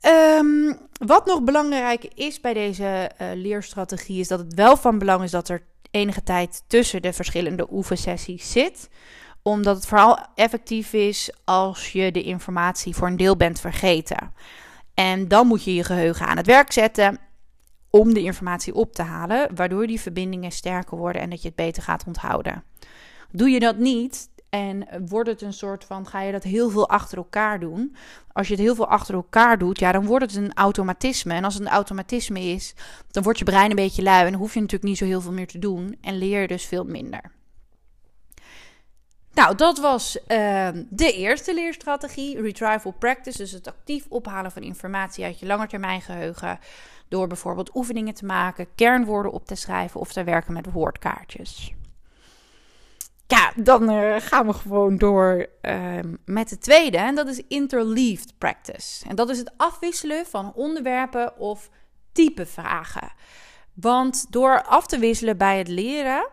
Ehm, 0.00 0.74
wat 1.06 1.26
nog 1.26 1.42
belangrijk 1.42 2.04
is 2.04 2.40
bij 2.40 2.54
deze 2.54 3.10
uh, 3.20 3.28
leerstrategie, 3.34 4.20
is 4.20 4.28
dat 4.28 4.38
het 4.38 4.54
wel 4.54 4.76
van 4.76 4.98
belang 4.98 5.22
is 5.22 5.30
dat 5.30 5.48
er 5.48 5.62
enige 5.90 6.22
tijd 6.22 6.62
tussen 6.66 7.02
de 7.02 7.12
verschillende 7.12 7.66
oefensessies 7.70 8.52
zit 8.52 8.88
omdat 9.46 9.76
het 9.76 9.86
vooral 9.86 10.18
effectief 10.34 10.92
is 10.92 11.30
als 11.44 11.92
je 11.92 12.12
de 12.12 12.22
informatie 12.22 12.94
voor 12.94 13.06
een 13.06 13.16
deel 13.16 13.36
bent 13.36 13.60
vergeten. 13.60 14.32
En 14.94 15.28
dan 15.28 15.46
moet 15.46 15.64
je 15.64 15.74
je 15.74 15.84
geheugen 15.84 16.26
aan 16.26 16.36
het 16.36 16.46
werk 16.46 16.72
zetten 16.72 17.18
om 17.90 18.14
de 18.14 18.22
informatie 18.22 18.74
op 18.74 18.92
te 18.92 19.02
halen, 19.02 19.54
waardoor 19.54 19.86
die 19.86 20.00
verbindingen 20.00 20.50
sterker 20.50 20.96
worden 20.96 21.22
en 21.22 21.30
dat 21.30 21.42
je 21.42 21.48
het 21.48 21.56
beter 21.56 21.82
gaat 21.82 22.04
onthouden. 22.06 22.64
Doe 23.30 23.48
je 23.48 23.60
dat 23.60 23.78
niet 23.78 24.28
en 24.48 24.88
wordt 25.08 25.28
het 25.28 25.42
een 25.42 25.52
soort 25.52 25.84
van, 25.84 26.06
ga 26.06 26.20
je 26.20 26.32
dat 26.32 26.42
heel 26.42 26.70
veel 26.70 26.88
achter 26.88 27.18
elkaar 27.18 27.60
doen? 27.60 27.96
Als 28.32 28.46
je 28.46 28.54
het 28.54 28.62
heel 28.62 28.74
veel 28.74 28.88
achter 28.88 29.14
elkaar 29.14 29.58
doet, 29.58 29.78
ja, 29.78 29.92
dan 29.92 30.06
wordt 30.06 30.24
het 30.24 30.34
een 30.34 30.54
automatisme. 30.54 31.34
En 31.34 31.44
als 31.44 31.54
het 31.54 31.62
een 31.62 31.68
automatisme 31.68 32.40
is, 32.40 32.74
dan 33.10 33.22
wordt 33.22 33.38
je 33.38 33.44
brein 33.44 33.70
een 33.70 33.76
beetje 33.76 34.02
lui 34.02 34.26
en 34.26 34.34
hoef 34.34 34.54
je 34.54 34.60
natuurlijk 34.60 34.88
niet 34.88 34.98
zo 34.98 35.04
heel 35.04 35.20
veel 35.20 35.32
meer 35.32 35.46
te 35.46 35.58
doen 35.58 35.96
en 36.00 36.18
leer 36.18 36.40
je 36.40 36.46
dus 36.46 36.64
veel 36.64 36.84
minder. 36.84 37.34
Nou, 39.36 39.54
dat 39.54 39.78
was 39.78 40.16
uh, 40.28 40.68
de 40.88 41.12
eerste 41.12 41.54
leerstrategie, 41.54 42.40
retrieval 42.40 42.92
practice. 42.92 43.38
Dus 43.38 43.50
het 43.50 43.68
actief 43.68 44.06
ophalen 44.08 44.52
van 44.52 44.62
informatie 44.62 45.24
uit 45.24 45.38
je 45.38 45.46
langetermijngeheugen. 45.46 46.58
Door 47.08 47.26
bijvoorbeeld 47.26 47.74
oefeningen 47.74 48.14
te 48.14 48.24
maken, 48.24 48.74
kernwoorden 48.74 49.32
op 49.32 49.46
te 49.46 49.54
schrijven 49.54 50.00
of 50.00 50.12
te 50.12 50.24
werken 50.24 50.52
met 50.52 50.72
woordkaartjes. 50.72 51.74
Ja, 53.26 53.52
dan 53.56 53.90
uh, 53.90 54.16
gaan 54.18 54.46
we 54.46 54.52
gewoon 54.52 54.96
door 54.98 55.46
uh, 55.62 55.98
met 56.24 56.48
de 56.48 56.58
tweede. 56.58 56.98
En 56.98 57.14
dat 57.14 57.28
is 57.28 57.42
interleaved 57.48 58.38
practice. 58.38 59.08
En 59.08 59.16
dat 59.16 59.30
is 59.30 59.38
het 59.38 59.52
afwisselen 59.56 60.26
van 60.26 60.52
onderwerpen 60.54 61.38
of 61.38 61.70
type 62.12 62.46
vragen. 62.46 63.12
Want 63.74 64.26
door 64.32 64.62
af 64.62 64.86
te 64.86 64.98
wisselen 64.98 65.36
bij 65.36 65.58
het 65.58 65.68
leren, 65.68 66.28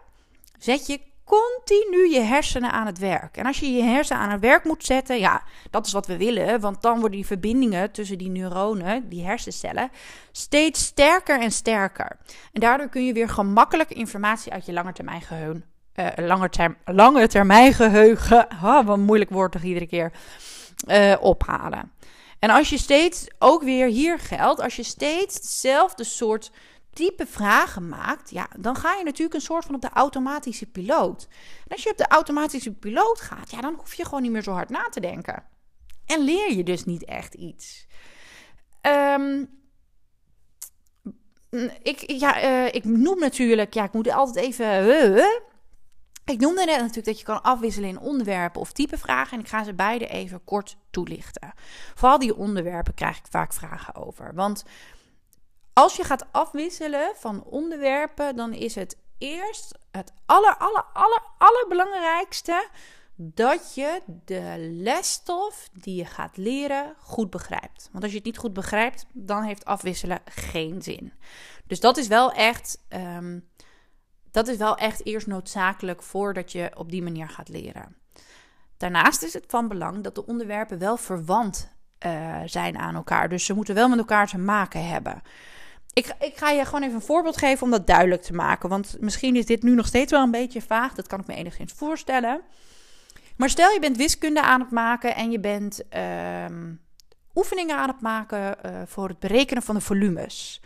zet 0.58 0.88
je 0.88 1.12
continu 1.26 2.10
je 2.10 2.20
hersenen 2.20 2.72
aan 2.72 2.86
het 2.86 2.98
werk. 2.98 3.38
En 3.38 3.46
als 3.46 3.60
je 3.60 3.72
je 3.72 3.84
hersenen 3.84 4.22
aan 4.22 4.30
het 4.30 4.40
werk 4.40 4.64
moet 4.64 4.86
zetten, 4.86 5.20
ja, 5.20 5.44
dat 5.70 5.86
is 5.86 5.94
wat 5.94 6.08
we 6.08 6.18
willen. 6.18 6.60
Want 6.60 6.82
dan 6.82 6.94
worden 6.94 7.18
die 7.18 7.26
verbindingen 7.26 7.92
tussen 7.92 8.18
die 8.18 8.30
neuronen, 8.30 9.10
die 9.10 9.26
hersencellen, 9.26 9.92
steeds 10.32 10.86
sterker 10.86 11.40
en 11.40 11.52
sterker. 11.52 12.18
En 12.54 12.62
daardoor 12.62 12.90
kun 12.90 13.06
je 13.06 13.14
weer 13.14 13.30
gemakkelijk 13.30 13.90
informatie 13.90 14.52
uit 14.52 14.66
je 14.66 14.74
langetermijn 14.74 15.22
geheugen. 15.22 15.66
Uh, 15.96 16.08
lange, 16.16 16.50
term, 16.50 16.76
lange 16.86 17.28
termijn 17.28 17.74
geheugen. 17.74 18.48
Oh, 18.64 18.76
wat 18.86 18.98
een 18.98 19.04
moeilijk 19.04 19.30
woord 19.30 19.52
toch 19.52 19.64
iedere 19.64 19.88
keer. 19.88 20.12
Uh, 20.88 21.16
ophalen. 21.20 21.92
En 22.40 22.50
als 22.50 22.70
je 22.70 22.78
steeds, 22.78 23.28
ook 23.40 23.64
weer 23.64 23.88
hier 23.88 24.20
geldt, 24.20 24.62
als 24.62 24.76
je 24.76 24.84
steeds 24.84 25.36
hetzelfde 25.36 26.04
soort 26.04 26.52
type 26.94 27.26
vragen 27.28 27.90
maakt, 27.90 28.30
ja, 28.30 28.48
dan 28.58 28.76
ga 28.76 28.96
je 28.96 29.04
natuurlijk 29.04 29.34
een 29.34 29.42
soort 29.42 29.66
van 29.66 29.76
op 29.76 29.82
de 29.82 29.90
automatische 29.90 30.66
piloot. 30.66 31.28
En 31.68 31.76
als 31.76 31.84
je 31.84 31.90
op 31.90 31.98
de 31.98 32.08
automatische 32.08 32.74
piloot 32.74 33.22
gaat, 33.22 33.52
ja, 33.52 33.62
dan 33.62 33.74
hoef 33.74 33.94
je 33.94 34.06
gewoon 34.06 34.22
niet 34.22 34.32
meer 34.32 34.44
zo 34.44 34.52
hard 34.52 34.70
na 34.70 34.90
te 34.90 35.00
denken. 35.00 35.44
En 36.06 36.20
leer 36.20 36.54
je 36.54 36.64
dus 36.64 36.86
niet 36.86 37.06
echt 37.06 37.34
iets. 37.34 37.88
Um, 38.82 39.50
ik, 41.82 42.12
ja, 42.12 42.44
uh, 42.44 42.66
ik 42.66 42.84
noem 42.84 43.20
natuurlijk, 43.20 43.74
ja, 43.74 43.84
ik 43.84 43.94
moet 43.94 44.12
altijd 44.12 44.46
even. 44.46 44.86
Uh, 44.86 45.26
ik 46.26 46.40
noemde 46.40 46.66
net 46.66 46.80
natuurlijk 46.80 47.06
dat 47.06 47.20
je 47.20 47.26
kan 47.26 47.42
afwisselen 47.42 47.90
in 47.90 48.00
onderwerpen 48.00 48.62
of 48.62 48.72
type 48.72 48.98
vragen. 48.98 49.38
En 49.38 49.44
ik 49.44 49.50
ga 49.50 49.64
ze 49.64 49.74
beide 49.74 50.08
even 50.08 50.44
kort 50.44 50.78
toelichten. 50.92 51.54
Vooral 51.96 52.20
die 52.20 52.36
onderwerpen 52.36 52.94
krijg 52.94 53.18
ik 53.18 53.26
vaak 53.30 53.54
vragen 53.54 53.96
over. 53.96 54.34
Want 54.34 54.64
als 55.74 55.96
je 55.96 56.04
gaat 56.04 56.26
afwisselen 56.32 57.12
van 57.16 57.44
onderwerpen, 57.44 58.36
dan 58.36 58.54
is 58.54 58.76
het 58.76 58.98
eerst 59.18 59.78
het 59.92 60.14
aller, 60.26 60.58
aller, 60.58 60.86
aller, 60.94 61.22
allerbelangrijkste 61.38 62.68
dat 63.16 63.76
je 63.76 64.02
de 64.26 64.56
lesstof 64.60 65.70
die 65.74 65.96
je 65.96 66.06
gaat 66.06 66.38
leren 66.38 66.96
goed 67.00 67.30
begrijpt. 67.30 67.90
Want 67.92 68.04
als 68.04 68.12
je 68.12 68.18
het 68.18 68.28
niet 68.28 68.38
goed 68.38 68.54
begrijpt, 68.54 69.06
dan 69.12 69.44
heeft 69.44 69.66
afwisselen 69.66 70.20
geen 70.26 70.82
zin. 70.82 71.14
Dus 71.68 71.80
dat 71.80 71.98
is 71.98 72.08
wel 72.08 72.32
echt, 72.32 72.84
um, 72.90 73.50
dat 74.32 74.48
is 74.48 74.58
wel 74.58 74.78
echt 74.78 75.06
eerst 75.06 75.28
noodzakelijk 75.28 76.04
voordat 76.04 76.52
je 76.52 76.72
op 76.76 76.92
die 76.92 77.04
manier 77.04 77.30
gaat 77.30 77.50
leren. 77.50 77.98
Daarnaast 78.78 79.24
is 79.24 79.34
het 79.34 79.46
van 79.48 79.68
belang 79.68 80.04
dat 80.04 80.16
de 80.16 80.26
onderwerpen 80.26 80.80
wel 80.80 80.98
verwant 80.98 81.72
uh, 82.06 82.42
zijn 82.46 82.78
aan 82.78 82.96
elkaar. 82.96 83.30
Dus 83.30 83.46
ze 83.46 83.54
moeten 83.54 83.76
wel 83.76 83.90
met 83.90 83.98
elkaar 83.98 84.28
te 84.28 84.38
maken 84.38 84.88
hebben. 84.88 85.22
Ik, 85.94 86.16
ik 86.20 86.38
ga 86.38 86.50
je 86.50 86.66
gewoon 86.66 86.82
even 86.82 86.96
een 86.96 87.02
voorbeeld 87.02 87.38
geven 87.38 87.64
om 87.64 87.72
dat 87.72 87.88
duidelijk 87.88 88.22
te 88.22 88.34
maken. 88.34 88.70
Want 88.70 88.96
misschien 89.00 89.36
is 89.36 89.46
dit 89.46 89.64
nu 89.64 89.76
nog 89.76 89.86
steeds 89.86 90.12
wel 90.12 90.24
een 90.24 90.32
beetje 90.32 90.62
vaag. 90.62 90.94
Dat 90.94 91.08
kan 91.08 91.20
ik 91.20 91.28
me 91.28 91.36
enigszins 91.36 91.74
voorstellen. 91.74 92.42
Maar 93.38 93.50
stel 93.50 93.72
je 93.72 93.80
bent 93.80 93.98
wiskunde 93.98 94.42
aan 94.42 94.60
het 94.60 94.72
maken 94.72 95.16
en 95.16 95.32
je 95.32 95.40
bent 95.40 95.82
uh, 95.96 96.46
oefeningen 97.36 97.78
aan 97.78 97.90
het 97.90 98.02
maken 98.02 98.56
uh, 98.66 98.82
voor 98.86 99.08
het 99.08 99.20
berekenen 99.20 99.64
van 99.64 99.76
de 99.76 99.82
volumes. 99.82 100.62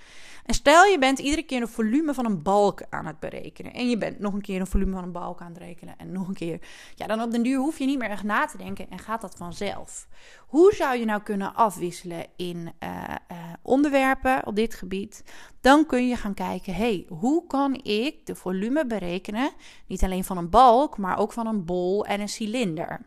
En 0.48 0.54
stel 0.54 0.86
je 0.86 1.00
bent 1.00 1.20
iedere 1.20 1.44
keer 1.44 1.62
een 1.62 1.68
volume 1.68 2.14
van 2.14 2.26
een 2.26 2.42
balk 2.44 2.82
aan 2.90 3.06
het 3.06 3.20
berekenen. 3.20 3.74
En 3.74 3.90
je 3.90 3.98
bent 3.98 4.20
nog 4.20 4.34
een 4.34 4.42
keer 4.42 4.60
een 4.60 4.68
volume 4.68 4.94
van 4.94 5.04
een 5.04 5.12
balk 5.12 5.42
aan 5.42 5.48
het 5.48 5.58
rekenen. 5.58 5.98
En 5.98 6.12
nog 6.12 6.28
een 6.28 6.34
keer. 6.34 6.60
Ja, 6.96 7.08
dan 7.08 7.22
op 7.22 7.32
den 7.32 7.44
duur 7.44 7.58
hoef 7.58 7.80
je 7.80 7.86
niet 7.86 8.00
meer 8.00 8.10
echt 8.10 8.24
na 8.24 8.46
te 8.46 8.58
denken 8.58 8.90
en 8.90 9.00
gaat 9.00 9.22
dat 9.22 9.36
vanzelf. 9.38 10.08
Hoe 10.48 10.74
zou 10.74 10.98
je 10.98 11.06
nou 11.06 11.22
kunnen 11.22 11.56
afwisselen 11.56 12.26
in 12.36 12.58
uh, 12.58 13.04
uh, 13.32 13.38
onderwerpen 13.62 14.46
op 14.46 14.56
dit 14.56 14.74
gebied? 14.74 15.24
Dan 15.62 15.86
kun 15.86 16.08
je 16.08 16.16
gaan 16.16 16.34
kijken, 16.34 16.74
hey, 16.74 17.06
hoe 17.10 17.48
kan 17.48 17.74
ik 17.84 18.26
de 18.26 18.36
volume 18.36 18.86
berekenen? 18.86 19.52
Niet 19.88 20.04
alleen 20.04 20.24
van 20.24 20.38
een 20.38 20.50
balk, 20.50 20.98
maar 20.98 21.18
ook 21.18 21.34
van 21.34 21.48
een 21.48 21.66
bol 21.66 22.06
en 22.06 22.20
een 22.20 22.30
cilinder. 22.30 23.06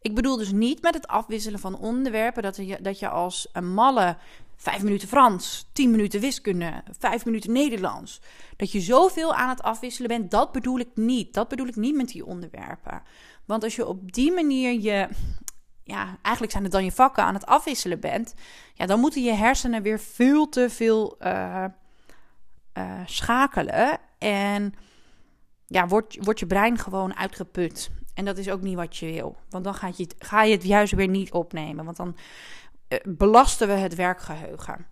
Ik 0.00 0.14
bedoel 0.14 0.36
dus 0.36 0.52
niet 0.52 0.82
met 0.82 0.94
het 0.94 1.06
afwisselen 1.06 1.60
van 1.60 1.78
onderwerpen 1.78 2.42
dat 2.42 2.56
je, 2.56 2.78
dat 2.82 2.98
je 2.98 3.08
als 3.08 3.48
een 3.52 3.74
malle 3.74 4.16
vijf 4.56 4.82
minuten 4.82 5.08
Frans, 5.08 5.70
tien 5.72 5.90
minuten 5.90 6.20
wiskunde, 6.20 6.82
vijf 6.98 7.24
minuten 7.24 7.52
Nederlands. 7.52 8.20
Dat 8.56 8.72
je 8.72 8.80
zoveel 8.80 9.34
aan 9.34 9.48
het 9.48 9.62
afwisselen 9.62 10.08
bent, 10.08 10.30
dat 10.30 10.52
bedoel 10.52 10.78
ik 10.78 10.90
niet. 10.94 11.34
Dat 11.34 11.48
bedoel 11.48 11.66
ik 11.66 11.76
niet 11.76 11.94
met 11.94 12.08
die 12.08 12.26
onderwerpen. 12.26 13.02
Want 13.44 13.64
als 13.64 13.76
je 13.76 13.86
op 13.86 14.12
die 14.12 14.32
manier 14.32 14.80
je, 14.80 15.08
ja, 15.82 16.18
eigenlijk 16.22 16.52
zijn 16.52 16.64
het 16.64 16.72
dan 16.72 16.84
je 16.84 16.92
vakken 16.92 17.24
aan 17.24 17.34
het 17.34 17.46
afwisselen 17.46 18.00
bent, 18.00 18.34
ja, 18.74 18.86
dan 18.86 19.00
moeten 19.00 19.22
je 19.22 19.32
hersenen 19.32 19.82
weer 19.82 20.00
veel 20.00 20.48
te 20.48 20.70
veel 20.70 21.16
uh, 21.20 21.64
uh, 22.78 23.00
schakelen. 23.06 23.98
En 24.18 24.74
ja, 25.66 25.86
wordt, 25.86 26.24
wordt 26.24 26.40
je 26.40 26.46
brein 26.46 26.78
gewoon 26.78 27.16
uitgeput. 27.16 27.90
En 28.14 28.24
dat 28.24 28.38
is 28.38 28.50
ook 28.50 28.60
niet 28.60 28.76
wat 28.76 28.96
je 28.96 29.06
wil. 29.06 29.36
Want 29.50 29.64
dan 29.64 29.74
ga 29.74 29.90
je, 29.96 30.06
ga 30.18 30.42
je 30.42 30.52
het 30.52 30.64
juist 30.64 30.92
weer 30.92 31.08
niet 31.08 31.32
opnemen. 31.32 31.84
Want 31.84 31.96
dan 31.96 32.16
belasten 33.04 33.68
we 33.68 33.74
het 33.74 33.94
werkgeheugen. 33.94 34.86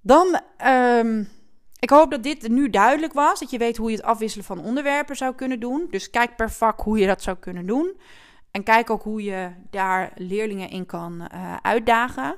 Dan, 0.00 0.40
um, 0.66 1.28
ik 1.78 1.90
hoop 1.90 2.10
dat 2.10 2.22
dit 2.22 2.48
nu 2.48 2.70
duidelijk 2.70 3.12
was. 3.12 3.40
Dat 3.40 3.50
je 3.50 3.58
weet 3.58 3.76
hoe 3.76 3.90
je 3.90 3.96
het 3.96 4.04
afwisselen 4.04 4.44
van 4.44 4.58
onderwerpen 4.58 5.16
zou 5.16 5.34
kunnen 5.34 5.60
doen. 5.60 5.86
Dus 5.90 6.10
kijk 6.10 6.36
per 6.36 6.50
vak 6.50 6.80
hoe 6.80 6.98
je 6.98 7.06
dat 7.06 7.22
zou 7.22 7.36
kunnen 7.36 7.66
doen. 7.66 8.00
En 8.50 8.62
kijk 8.62 8.90
ook 8.90 9.02
hoe 9.02 9.22
je 9.22 9.52
daar 9.70 10.12
leerlingen 10.14 10.70
in 10.70 10.86
kan 10.86 11.28
uh, 11.34 11.56
uitdagen. 11.56 12.36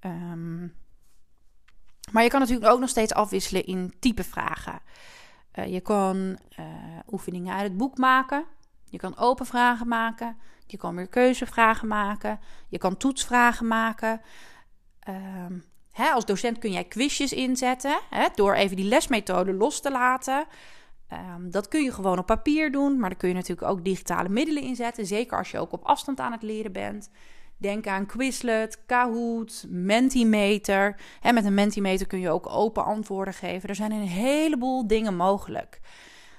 Um, 0.00 0.74
maar 2.12 2.22
je 2.22 2.28
kan 2.28 2.40
natuurlijk 2.40 2.72
ook 2.72 2.80
nog 2.80 2.88
steeds 2.88 3.14
afwisselen 3.14 3.66
in 3.66 3.94
type 3.98 4.24
vragen. 4.24 4.80
Uh, 5.54 5.66
je 5.66 5.80
kan 5.80 6.38
oefeningen 7.12 7.54
uit 7.54 7.62
het 7.62 7.76
boek 7.76 7.98
maken. 7.98 8.44
Je 8.84 8.98
kan 8.98 9.16
open 9.16 9.46
vragen 9.46 9.88
maken. 9.88 10.36
Je 10.66 10.76
kan 10.76 10.96
weer 10.96 11.08
keuzevragen 11.08 11.88
maken. 11.88 12.40
Je 12.68 12.78
kan 12.78 12.96
toetsvragen 12.96 13.66
maken. 13.66 14.20
Uh, 15.08 15.14
hè, 15.92 16.10
als 16.10 16.24
docent 16.24 16.58
kun 16.58 16.72
jij 16.72 16.84
quizjes 16.84 17.32
inzetten. 17.32 18.00
Hè, 18.10 18.26
door 18.34 18.54
even 18.54 18.76
die 18.76 18.88
lesmethode 18.88 19.52
los 19.52 19.80
te 19.80 19.90
laten. 19.90 20.44
Um, 21.12 21.50
dat 21.50 21.68
kun 21.68 21.82
je 21.82 21.92
gewoon 21.92 22.18
op 22.18 22.26
papier 22.26 22.72
doen. 22.72 22.98
Maar 22.98 23.08
dan 23.08 23.18
kun 23.18 23.28
je 23.28 23.34
natuurlijk 23.34 23.68
ook 23.68 23.84
digitale 23.84 24.28
middelen 24.28 24.62
inzetten. 24.62 25.06
Zeker 25.06 25.38
als 25.38 25.50
je 25.50 25.58
ook 25.58 25.72
op 25.72 25.84
afstand 25.84 26.20
aan 26.20 26.32
het 26.32 26.42
leren 26.42 26.72
bent. 26.72 27.10
Denk 27.56 27.86
aan 27.86 28.06
Quizlet, 28.06 28.84
Kahoot, 28.86 29.64
Mentimeter. 29.68 30.96
En 31.20 31.34
met 31.34 31.44
een 31.44 31.54
Mentimeter 31.54 32.06
kun 32.06 32.20
je 32.20 32.30
ook 32.30 32.48
open 32.48 32.84
antwoorden 32.84 33.34
geven. 33.34 33.68
Er 33.68 33.74
zijn 33.74 33.92
een 33.92 34.08
heleboel 34.08 34.86
dingen 34.86 35.16
mogelijk. 35.16 35.80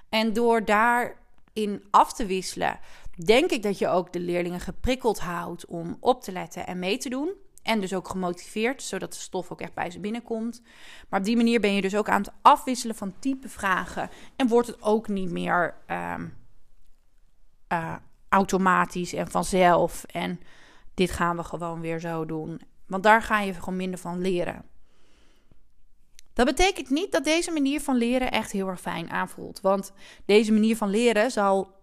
En 0.09 0.33
door 0.33 0.65
daarin 0.65 1.83
af 1.91 2.13
te 2.13 2.25
wisselen, 2.25 2.79
denk 3.23 3.51
ik 3.51 3.63
dat 3.63 3.77
je 3.77 3.87
ook 3.87 4.13
de 4.13 4.19
leerlingen 4.19 4.59
geprikkeld 4.59 5.19
houdt 5.19 5.65
om 5.65 5.97
op 5.99 6.21
te 6.21 6.31
letten 6.31 6.67
en 6.67 6.79
mee 6.79 6.97
te 6.97 7.09
doen. 7.09 7.33
En 7.63 7.79
dus 7.79 7.93
ook 7.93 8.09
gemotiveerd, 8.09 8.83
zodat 8.83 9.13
de 9.13 9.19
stof 9.19 9.51
ook 9.51 9.61
echt 9.61 9.73
bij 9.73 9.91
ze 9.91 9.99
binnenkomt. 9.99 10.61
Maar 11.09 11.19
op 11.19 11.25
die 11.25 11.35
manier 11.35 11.59
ben 11.59 11.73
je 11.73 11.81
dus 11.81 11.95
ook 11.95 12.09
aan 12.09 12.21
het 12.21 12.33
afwisselen 12.41 12.95
van 12.95 13.13
type 13.19 13.49
vragen. 13.49 14.09
En 14.35 14.47
wordt 14.47 14.67
het 14.67 14.81
ook 14.81 15.07
niet 15.07 15.31
meer 15.31 15.75
um, 15.87 16.33
uh, 17.71 17.95
automatisch 18.29 19.13
en 19.13 19.31
vanzelf. 19.31 20.03
En 20.03 20.39
dit 20.93 21.11
gaan 21.11 21.37
we 21.37 21.43
gewoon 21.43 21.81
weer 21.81 21.99
zo 21.99 22.25
doen. 22.25 22.61
Want 22.87 23.03
daar 23.03 23.21
ga 23.21 23.39
je 23.39 23.53
gewoon 23.53 23.75
minder 23.75 23.99
van 23.99 24.21
leren. 24.21 24.65
Dat 26.33 26.45
betekent 26.45 26.89
niet 26.89 27.11
dat 27.11 27.23
deze 27.23 27.51
manier 27.51 27.81
van 27.81 27.95
leren 27.95 28.31
echt 28.31 28.51
heel 28.51 28.67
erg 28.67 28.81
fijn 28.81 29.09
aanvoelt. 29.09 29.61
Want 29.61 29.93
deze 30.25 30.51
manier 30.51 30.77
van 30.77 30.89
leren 30.89 31.31
zal 31.31 31.74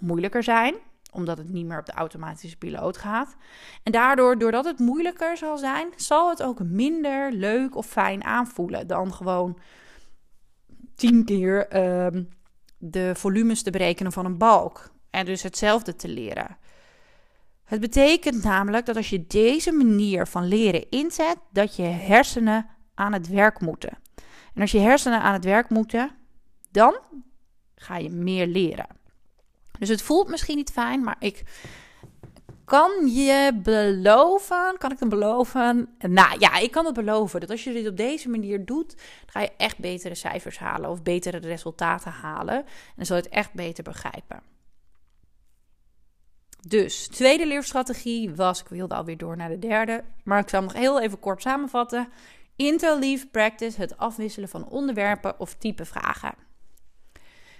moeilijker 0.00 0.42
zijn, 0.42 0.74
omdat 1.12 1.38
het 1.38 1.48
niet 1.48 1.66
meer 1.66 1.78
op 1.78 1.86
de 1.86 1.92
automatische 1.92 2.56
piloot 2.56 2.96
gaat. 2.96 3.36
En 3.82 3.92
daardoor, 3.92 4.38
doordat 4.38 4.64
het 4.64 4.78
moeilijker 4.78 5.36
zal 5.36 5.58
zijn, 5.58 5.88
zal 5.96 6.28
het 6.28 6.42
ook 6.42 6.62
minder 6.62 7.32
leuk 7.32 7.76
of 7.76 7.86
fijn 7.86 8.24
aanvoelen 8.24 8.86
dan 8.86 9.12
gewoon 9.14 9.58
tien 10.94 11.24
keer 11.24 11.68
ehm, 11.68 12.24
de 12.78 13.12
volumes 13.14 13.62
te 13.62 13.70
berekenen 13.70 14.12
van 14.12 14.24
een 14.24 14.38
balk. 14.38 14.90
En 15.10 15.24
dus 15.24 15.42
hetzelfde 15.42 15.96
te 15.96 16.08
leren. 16.08 16.56
Het 17.64 17.80
betekent 17.80 18.44
namelijk 18.44 18.86
dat 18.86 18.96
als 18.96 19.10
je 19.10 19.26
deze 19.26 19.72
manier 19.72 20.26
van 20.26 20.48
leren 20.48 20.90
inzet, 20.90 21.36
dat 21.52 21.76
je 21.76 21.82
hersenen 21.82 22.66
aan 22.94 23.12
het 23.12 23.28
werk 23.28 23.60
moeten. 23.60 23.98
En 24.54 24.60
als 24.60 24.70
je 24.70 24.78
hersenen 24.78 25.20
aan 25.20 25.32
het 25.32 25.44
werk 25.44 25.70
moeten, 25.70 26.10
dan 26.70 26.98
ga 27.74 27.96
je 27.96 28.10
meer 28.10 28.46
leren. 28.46 28.86
Dus 29.78 29.88
het 29.88 30.02
voelt 30.02 30.28
misschien 30.28 30.56
niet 30.56 30.70
fijn, 30.70 31.02
maar 31.02 31.16
ik 31.18 31.42
kan 32.68 33.06
je 33.06 33.60
beloven, 33.62 34.74
kan 34.78 34.92
ik 34.92 34.98
hem 34.98 35.08
beloven? 35.08 35.88
Nou 35.98 36.36
ja, 36.38 36.58
ik 36.58 36.70
kan 36.70 36.84
het 36.84 36.94
beloven 36.94 37.40
dat 37.40 37.50
als 37.50 37.64
je 37.64 37.72
dit 37.72 37.88
op 37.88 37.96
deze 37.96 38.28
manier 38.28 38.64
doet, 38.64 38.94
ga 39.26 39.40
je 39.40 39.50
echt 39.56 39.78
betere 39.78 40.14
cijfers 40.14 40.58
halen 40.58 40.90
of 40.90 41.02
betere 41.02 41.38
resultaten 41.38 42.12
halen. 42.12 42.64
En 42.96 43.06
zal 43.06 43.16
je 43.16 43.22
het 43.22 43.32
echt 43.32 43.52
beter 43.52 43.84
begrijpen. 43.84 44.42
Dus, 46.66 47.08
tweede 47.08 47.46
leerstrategie 47.46 48.34
was, 48.34 48.60
ik 48.60 48.68
wilde 48.68 48.94
alweer 48.94 49.16
door 49.16 49.36
naar 49.36 49.48
de 49.48 49.58
derde, 49.58 50.04
maar 50.24 50.40
ik 50.40 50.48
zal 50.48 50.62
nog 50.62 50.72
heel 50.72 51.00
even 51.00 51.18
kort 51.18 51.42
samenvatten. 51.42 52.08
Interleave 52.56 53.26
practice, 53.26 53.80
het 53.80 53.96
afwisselen 53.96 54.48
van 54.48 54.68
onderwerpen 54.68 55.40
of 55.40 55.54
type 55.54 55.84
vragen. 55.84 56.47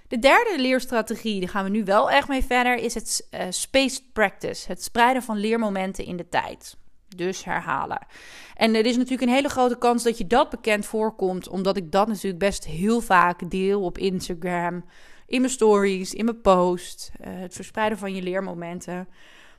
De 0.08 0.18
derde 0.18 0.54
leerstrategie, 0.56 1.40
daar 1.40 1.48
gaan 1.48 1.64
we 1.64 1.70
nu 1.70 1.84
wel 1.84 2.10
echt 2.10 2.28
mee 2.28 2.44
verder, 2.44 2.74
is 2.74 2.94
het 2.94 3.28
uh, 3.30 3.40
spaced 3.50 4.02
practice. 4.12 4.68
Het 4.68 4.82
spreiden 4.82 5.22
van 5.22 5.36
leermomenten 5.36 6.04
in 6.04 6.16
de 6.16 6.28
tijd. 6.28 6.76
Dus 7.16 7.44
herhalen. 7.44 8.06
En 8.54 8.74
er 8.74 8.86
is 8.86 8.96
natuurlijk 8.96 9.22
een 9.22 9.34
hele 9.34 9.48
grote 9.48 9.78
kans 9.78 10.02
dat 10.02 10.18
je 10.18 10.26
dat 10.26 10.50
bekend 10.50 10.86
voorkomt, 10.86 11.48
omdat 11.48 11.76
ik 11.76 11.92
dat 11.92 12.08
natuurlijk 12.08 12.38
best 12.38 12.66
heel 12.66 13.00
vaak 13.00 13.50
deel 13.50 13.82
op 13.82 13.98
Instagram, 13.98 14.84
in 15.26 15.40
mijn 15.40 15.52
stories, 15.52 16.14
in 16.14 16.24
mijn 16.24 16.40
post. 16.40 17.10
Uh, 17.20 17.26
het 17.40 17.54
verspreiden 17.54 17.98
van 17.98 18.14
je 18.14 18.22
leermomenten. 18.22 19.08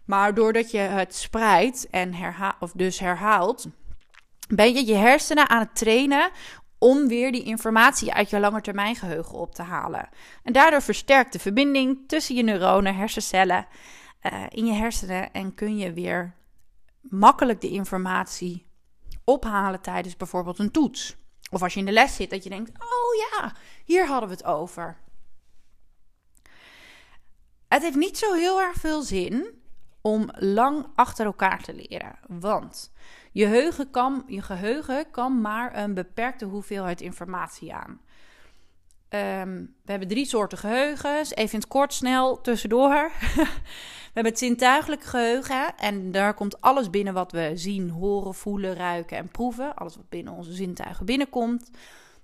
Maar 0.06 0.34
doordat 0.34 0.72
je 0.72 0.78
het 0.78 1.16
spreidt 1.16 1.88
en 1.90 2.14
herhaalt, 2.14 2.56
of 2.60 2.72
dus 2.72 3.00
herhaalt, 3.00 3.68
ben 4.48 4.74
je 4.74 4.86
je 4.86 4.96
hersenen 4.96 5.50
aan 5.50 5.60
het 5.60 5.76
trainen 5.76 6.30
om 6.80 7.08
weer 7.08 7.32
die 7.32 7.44
informatie 7.44 8.14
uit 8.14 8.30
je 8.30 8.40
langetermijngeheugen 8.40 9.36
op 9.36 9.56
te 9.56 9.62
halen. 9.62 10.10
En 10.44 10.54
daardoor 10.54 10.82
versterkt 10.82 11.34
de 11.34 11.40
verbinding 11.40 12.08
tussen 12.08 12.36
je 12.36 12.44
neuronen, 12.44 12.96
hersencellen 12.96 13.68
uh, 14.24 14.44
in 14.50 14.66
je 14.66 14.74
hersenen 14.74 15.34
en 15.34 15.54
kun 15.54 15.78
je 15.78 15.94
weer 15.94 16.36
makkelijk 17.02 17.62
de 17.62 17.70
informatie 17.70 18.68
ophalen 19.24 19.82
tijdens 19.82 20.18
bijvoorbeeld 20.18 20.60
een 20.60 20.72
toets. 20.72 21.18
Of 21.52 21.62
als 21.62 21.74
je 21.74 21.80
in 21.80 21.86
de 21.86 21.92
les 21.92 22.16
zit, 22.16 22.30
dat 22.30 22.44
je 22.44 22.50
denkt: 22.50 22.70
oh 22.70 23.40
ja, 23.40 23.54
hier 23.86 24.08
hadden 24.08 24.30
we 24.30 24.36
het 24.36 24.46
over. 24.46 24.98
Het 27.68 27.82
heeft 27.82 27.96
niet 27.96 28.18
zo 28.18 28.34
heel 28.34 28.62
erg 28.62 28.76
veel 28.76 29.02
zin 29.02 29.62
om 30.02 30.30
lang 30.36 30.88
achter 30.96 31.26
elkaar 31.26 31.64
te 31.64 31.74
leren. 31.74 32.20
Want 32.28 32.92
je 33.32 33.46
geheugen 33.46 33.92
kan, 33.92 34.24
je 34.28 34.42
geheugen 34.42 35.12
kan 35.12 35.42
maar 35.42 35.78
een 35.78 35.94
beperkte 35.94 36.46
hoeveelheid 36.46 37.02
informatie 37.02 37.74
aan. 37.74 38.00
Ehm, 39.10 39.56
we 39.58 39.92
hebben 39.92 40.08
drie 40.08 40.26
soorten 40.26 40.58
geheugens. 40.58 41.30
Even 41.30 41.54
in 41.54 41.60
het 41.60 41.68
kort, 41.68 41.94
snel, 41.94 42.42
tussendoor. 42.42 43.12
we 43.36 44.14
hebben 44.14 44.32
het 44.32 44.40
zintuigelijk 44.40 45.04
geheugen. 45.04 45.78
En 45.78 46.12
daar 46.12 46.34
komt 46.34 46.62
alles 46.62 46.90
binnen 46.90 47.14
wat 47.14 47.32
we 47.32 47.52
zien, 47.54 47.90
horen, 47.90 48.34
voelen, 48.34 48.76
ruiken 48.76 49.18
en 49.18 49.30
proeven. 49.30 49.76
Alles 49.76 49.96
wat 49.96 50.10
binnen 50.10 50.34
onze 50.34 50.54
zintuigen 50.54 51.06
binnenkomt. 51.06 51.70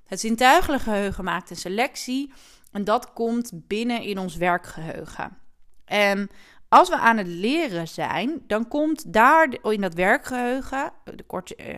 Het 0.06 0.19
zintuigelijk 0.19 0.84
geheugen 0.84 1.23
maakt 1.23 1.49
een 1.49 1.56
selectie. 1.56 2.34
En 2.71 2.84
dat 2.84 3.13
komt 3.13 3.51
binnen 3.53 4.01
in 4.01 4.17
ons 4.17 4.36
werkgeheugen. 4.36 5.38
En 5.86 6.29
als 6.69 6.89
we 6.89 6.97
aan 6.97 7.17
het 7.17 7.28
leren 7.28 7.88
zijn, 7.88 8.43
dan 8.47 8.67
komt 8.67 9.13
daar 9.13 9.58
in 9.62 9.82
dat 9.82 9.93
werkgeheugen, 9.93 10.91
de 11.04 11.23
korte, 11.23 11.56
uh, 11.60 11.78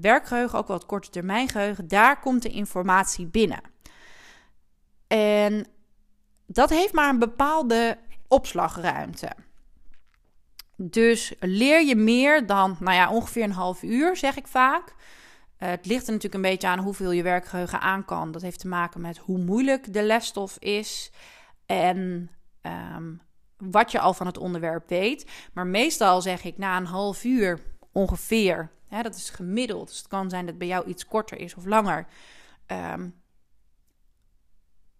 werkgeheugen, 0.00 0.58
ook 0.58 0.66
wel 0.66 0.76
het 0.76 0.86
korte 0.86 1.10
termijn 1.10 1.48
geheugen, 1.48 1.88
daar 1.88 2.20
komt 2.20 2.42
de 2.42 2.48
informatie 2.48 3.26
binnen. 3.26 3.60
En 5.06 5.66
dat 6.46 6.70
heeft 6.70 6.92
maar 6.92 7.08
een 7.08 7.18
bepaalde 7.18 7.98
opslagruimte. 8.28 9.30
Dus 10.76 11.34
leer 11.40 11.84
je 11.84 11.96
meer 11.96 12.46
dan, 12.46 12.76
nou 12.80 12.96
ja, 12.96 13.10
ongeveer 13.10 13.42
een 13.42 13.52
half 13.52 13.82
uur, 13.82 14.16
zeg 14.16 14.36
ik 14.36 14.46
vaak. 14.46 14.94
Uh, 15.58 15.68
het 15.68 15.86
ligt 15.86 16.06
er 16.06 16.12
natuurlijk 16.12 16.44
een 16.44 16.50
beetje 16.50 16.68
aan 16.68 16.78
hoeveel 16.78 17.10
je 17.10 17.22
werkgeheugen 17.22 17.80
aan 17.80 18.04
kan. 18.04 18.32
Dat 18.32 18.42
heeft 18.42 18.58
te 18.60 18.68
maken 18.68 19.00
met 19.00 19.18
hoe 19.18 19.38
moeilijk 19.38 19.92
de 19.92 20.02
lesstof 20.02 20.56
is. 20.58 21.12
En 21.66 22.30
um, 22.62 23.20
wat 23.70 23.90
je 23.90 24.00
al 24.00 24.14
van 24.14 24.26
het 24.26 24.38
onderwerp 24.38 24.88
weet. 24.88 25.30
Maar 25.52 25.66
meestal 25.66 26.22
zeg 26.22 26.44
ik 26.44 26.58
na 26.58 26.76
een 26.76 26.86
half 26.86 27.24
uur 27.24 27.60
ongeveer. 27.92 28.70
Hè, 28.88 29.02
dat 29.02 29.14
is 29.14 29.30
gemiddeld. 29.30 29.88
Dus 29.88 29.98
het 29.98 30.08
kan 30.08 30.30
zijn 30.30 30.46
dat 30.46 30.58
bij 30.58 30.66
jou 30.66 30.86
iets 30.86 31.06
korter 31.06 31.38
is 31.38 31.54
of 31.54 31.64
langer. 31.64 32.06
Um, 32.66 33.20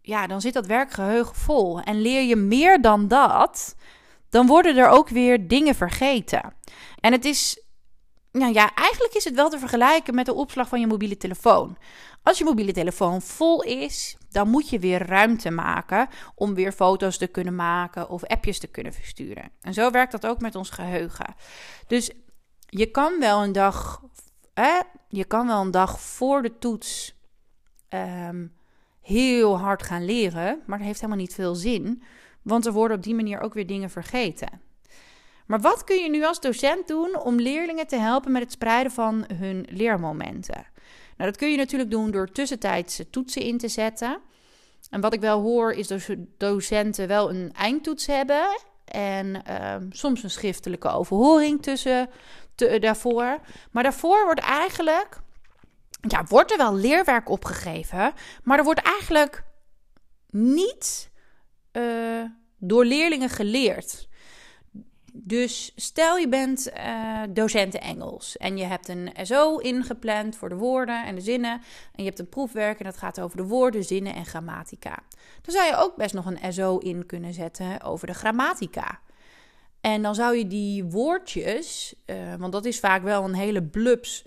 ja, 0.01 0.27
dan 0.27 0.40
zit 0.40 0.55
dat 0.55 0.66
werkgeheugen 0.66 1.35
vol. 1.35 1.81
En 1.81 2.01
leer 2.01 2.22
je 2.22 2.37
meer 2.37 2.81
dan 2.81 3.09
dat, 3.09 3.77
dan 4.29 4.46
worden 4.46 4.77
er 4.77 4.88
ook 4.88 5.09
weer 5.09 5.48
dingen 5.48 5.75
vergeten. 5.75 6.55
En 7.01 7.12
het 7.12 7.25
is 7.25 7.62
nou 8.33 8.53
ja, 8.53 8.75
eigenlijk 8.75 9.14
is 9.14 9.25
het 9.25 9.35
wel 9.35 9.51
te 9.51 9.59
vergelijken 9.59 10.14
met 10.14 10.27
de 10.27 10.35
opslag 10.35 10.68
van 10.68 10.81
je 10.81 10.87
mobiele 10.87 11.16
telefoon. 11.16 11.77
Als 12.22 12.38
je 12.38 12.44
mobiele 12.44 12.72
telefoon 12.72 13.22
vol 13.22 13.62
is, 13.62 14.16
dan 14.33 14.49
moet 14.49 14.68
je 14.68 14.79
weer 14.79 15.07
ruimte 15.07 15.51
maken 15.51 16.09
om 16.35 16.55
weer 16.55 16.73
foto's 16.73 17.18
te 17.18 17.27
kunnen 17.27 17.55
maken 17.55 18.09
of 18.09 18.25
appjes 18.25 18.59
te 18.59 18.66
kunnen 18.66 18.92
versturen. 18.92 19.51
En 19.61 19.75
zo 19.75 19.90
werkt 19.90 20.12
dat 20.12 20.27
ook 20.27 20.40
met 20.40 20.55
ons 20.55 20.71
geheugen. 20.71 21.35
Dus 21.87 22.11
je 22.66 22.87
kan 22.87 23.18
wel 23.21 23.42
een 23.42 23.53
dag, 23.53 24.03
hè, 24.55 24.81
je 25.09 25.25
kan 25.25 25.47
wel 25.47 25.61
een 25.61 25.71
dag 25.71 26.01
voor 26.01 26.42
de 26.42 26.59
toets 26.59 27.21
ehm, 27.88 28.47
heel 29.01 29.59
hard 29.59 29.83
gaan 29.83 30.05
leren, 30.05 30.62
maar 30.66 30.79
dat 30.79 30.87
heeft 30.87 31.01
helemaal 31.01 31.23
niet 31.23 31.35
veel 31.35 31.55
zin, 31.55 32.03
want 32.42 32.66
er 32.66 32.73
worden 32.73 32.97
op 32.97 33.03
die 33.03 33.14
manier 33.14 33.40
ook 33.40 33.55
weer 33.55 33.66
dingen 33.66 33.90
vergeten. 33.90 34.61
Maar 35.47 35.61
wat 35.61 35.85
kun 35.85 36.03
je 36.03 36.11
nu 36.11 36.25
als 36.25 36.40
docent 36.40 36.88
doen 36.88 37.18
om 37.18 37.40
leerlingen 37.40 37.87
te 37.87 37.97
helpen 37.97 38.33
met 38.33 38.42
het 38.42 38.53
spreiden 38.53 38.92
van 38.92 39.25
hun 39.35 39.66
leermomenten? 39.71 40.66
Nou, 41.23 41.35
dat 41.35 41.43
kun 41.43 41.51
je 41.51 41.57
natuurlijk 41.57 41.91
doen 41.91 42.11
door 42.11 42.33
tussentijdse 42.33 43.11
toetsen 43.11 43.43
in 43.43 43.59
te 43.59 43.69
zetten. 43.69 44.21
En 44.91 45.01
wat 45.01 45.13
ik 45.13 45.21
wel 45.21 45.41
hoor 45.41 45.73
is 45.73 45.87
dat 45.87 46.09
docenten 46.37 47.09
wel 47.09 47.31
een 47.31 47.53
eindtoets 47.53 48.07
hebben 48.07 48.61
en 48.85 49.45
ehm, 49.45 49.87
soms 49.91 50.23
een 50.23 50.31
schriftelijke 50.31 50.89
overhoring 50.89 51.63
tussen 51.63 52.09
te, 52.55 52.79
daarvoor. 52.81 53.41
Maar 53.71 53.83
daarvoor 53.83 54.25
wordt 54.25 54.41
eigenlijk, 54.41 55.21
ja, 56.09 56.25
wordt 56.29 56.51
er 56.51 56.57
wel 56.57 56.75
leerwerk 56.75 57.29
opgegeven, 57.29 58.13
maar 58.43 58.59
er 58.59 58.65
wordt 58.65 58.83
eigenlijk 58.83 59.45
niet 60.31 61.11
uh, 61.73 62.25
door 62.59 62.85
leerlingen 62.85 63.31
geleerd. 63.31 64.09
Dus 65.14 65.72
stel 65.77 66.16
je 66.16 66.29
bent 66.29 66.72
uh, 66.77 67.22
Engels 67.72 68.37
en 68.37 68.57
je 68.57 68.64
hebt 68.64 68.88
een 68.88 69.11
SO 69.22 69.59
ingepland 69.59 70.37
voor 70.37 70.48
de 70.48 70.55
woorden 70.55 71.05
en 71.05 71.14
de 71.14 71.20
zinnen. 71.20 71.53
En 71.53 72.03
je 72.03 72.05
hebt 72.05 72.18
een 72.18 72.29
proefwerk 72.29 72.79
en 72.79 72.85
dat 72.85 72.96
gaat 72.96 73.20
over 73.20 73.37
de 73.37 73.44
woorden, 73.44 73.85
zinnen 73.85 74.14
en 74.14 74.27
grammatica. 74.27 74.98
Dan 75.42 75.55
zou 75.55 75.66
je 75.66 75.77
ook 75.77 75.96
best 75.96 76.14
nog 76.14 76.27
een 76.27 76.53
SO 76.53 76.79
in 76.79 77.07
kunnen 77.07 77.35
zetten 77.35 77.83
over 77.83 78.07
de 78.07 78.14
grammatica. 78.14 79.01
En 79.81 80.03
dan 80.03 80.14
zou 80.14 80.37
je 80.37 80.46
die 80.46 80.85
woordjes, 80.85 81.94
uh, 82.07 82.16
want 82.38 82.53
dat 82.53 82.64
is 82.64 82.81
vaak 82.81 83.03
wel 83.03 83.25
een 83.25 83.35
hele 83.35 83.62
blubs 83.62 84.25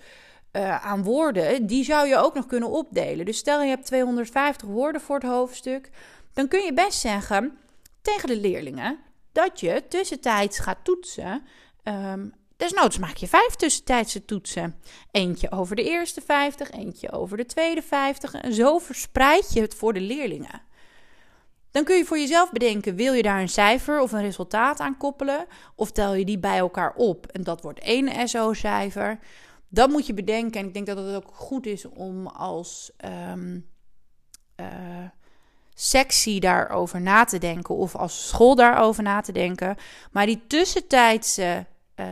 uh, 0.52 0.84
aan 0.84 1.02
woorden, 1.02 1.66
die 1.66 1.84
zou 1.84 2.08
je 2.08 2.16
ook 2.16 2.34
nog 2.34 2.46
kunnen 2.46 2.70
opdelen. 2.70 3.24
Dus 3.24 3.38
stel 3.38 3.62
je 3.62 3.68
hebt 3.68 3.86
250 3.86 4.68
woorden 4.68 5.00
voor 5.00 5.14
het 5.14 5.28
hoofdstuk, 5.28 5.90
dan 6.32 6.48
kun 6.48 6.64
je 6.64 6.72
best 6.72 7.00
zeggen 7.00 7.58
tegen 8.02 8.28
de 8.28 8.36
leerlingen 8.36 8.98
dat 9.36 9.60
je 9.60 9.84
tussentijds 9.88 10.58
gaat 10.58 10.78
toetsen. 10.82 11.42
Um, 11.84 12.32
desnoods 12.56 12.98
maak 12.98 13.16
je 13.16 13.28
vijf 13.28 13.54
tussentijdse 13.54 14.24
toetsen. 14.24 14.80
Eentje 15.10 15.50
over 15.50 15.76
de 15.76 15.84
eerste 15.84 16.20
50, 16.20 16.70
eentje 16.70 17.12
over 17.12 17.36
de 17.36 17.46
tweede 17.46 17.82
50. 17.82 18.34
En 18.34 18.54
zo 18.54 18.78
verspreid 18.78 19.52
je 19.52 19.60
het 19.60 19.74
voor 19.74 19.92
de 19.92 20.00
leerlingen. 20.00 20.62
Dan 21.70 21.84
kun 21.84 21.96
je 21.96 22.04
voor 22.04 22.18
jezelf 22.18 22.52
bedenken: 22.52 22.94
wil 22.94 23.12
je 23.12 23.22
daar 23.22 23.40
een 23.40 23.48
cijfer 23.48 24.00
of 24.00 24.12
een 24.12 24.22
resultaat 24.22 24.80
aan 24.80 24.96
koppelen? 24.96 25.46
Of 25.74 25.92
tel 25.92 26.14
je 26.14 26.24
die 26.24 26.38
bij 26.38 26.58
elkaar 26.58 26.94
op 26.94 27.26
en 27.26 27.42
dat 27.42 27.62
wordt 27.62 27.80
één 27.80 28.28
SO-cijfer? 28.28 29.18
Dat 29.68 29.90
moet 29.90 30.06
je 30.06 30.14
bedenken. 30.14 30.60
En 30.60 30.66
ik 30.66 30.74
denk 30.74 30.86
dat 30.86 30.96
het 30.96 31.14
ook 31.14 31.30
goed 31.32 31.66
is 31.66 31.84
om 31.84 32.26
als 32.26 32.92
um, 33.30 33.68
sectie 35.78 36.40
daarover 36.40 37.00
na 37.00 37.24
te 37.24 37.38
denken 37.38 37.74
of 37.74 37.96
als 37.96 38.28
school 38.28 38.54
daarover 38.54 39.02
na 39.02 39.20
te 39.20 39.32
denken. 39.32 39.76
Maar 40.10 40.26
die 40.26 40.42
tussentijdse 40.46 41.66
uh, 41.96 42.06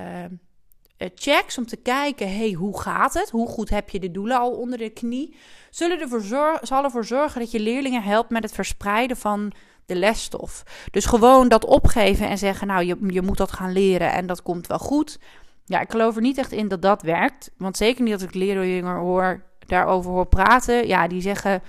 checks 1.14 1.59
om 1.59 1.66
te 1.66 1.77
kijken, 1.77 2.37
hey, 2.37 2.53
hoe 2.53 2.81
gaat 2.81 3.14
het? 3.14 3.31
Hoe 3.31 3.48
goed 3.48 3.70
heb 3.70 3.90
je 3.90 4.00
de 4.00 4.11
doelen 4.11 4.38
al 4.38 4.50
onder 4.50 4.79
de 4.79 4.90
knie? 4.90 5.37
Zullen 5.70 6.00
ervoor 6.00 6.20
zorgen, 6.20 6.66
zal 6.66 6.85
ervoor 6.85 7.05
zorgen 7.05 7.40
dat 7.40 7.50
je 7.50 7.61
leerlingen 7.61 8.03
helpt 8.03 8.31
met 8.31 8.42
het 8.42 8.53
verspreiden 8.53 9.16
van 9.16 9.53
de 9.87 9.94
lesstof. 9.94 10.62
Dus 10.90 11.05
gewoon 11.05 11.48
dat 11.48 11.64
opgeven 11.64 12.29
en 12.29 12.38
zeggen, 12.38 12.66
nou, 12.66 12.85
je, 12.85 12.96
je 13.07 13.22
moet 13.22 13.37
dat 13.37 13.53
gaan 13.53 13.72
leren 13.72 14.12
en 14.12 14.27
dat 14.27 14.42
komt 14.42 14.66
wel 14.66 14.79
goed. 14.79 15.18
Ja, 15.64 15.81
ik 15.81 15.90
geloof 15.90 16.16
er 16.16 16.22
niet 16.22 16.38
echt 16.38 16.53
in 16.53 16.68
dat 16.68 16.83
dat 16.83 17.03
werkt. 17.03 17.50
Want 17.57 17.77
zeker 17.77 18.03
niet 18.03 18.12
als 18.12 18.22
ik 18.22 18.35
leerlingen 18.35 18.96
hoor, 18.96 19.42
daarover 19.66 20.11
hoor 20.11 20.27
praten. 20.27 20.87
Ja, 20.87 21.09
die 21.09 21.20
zeggen, 21.20 21.62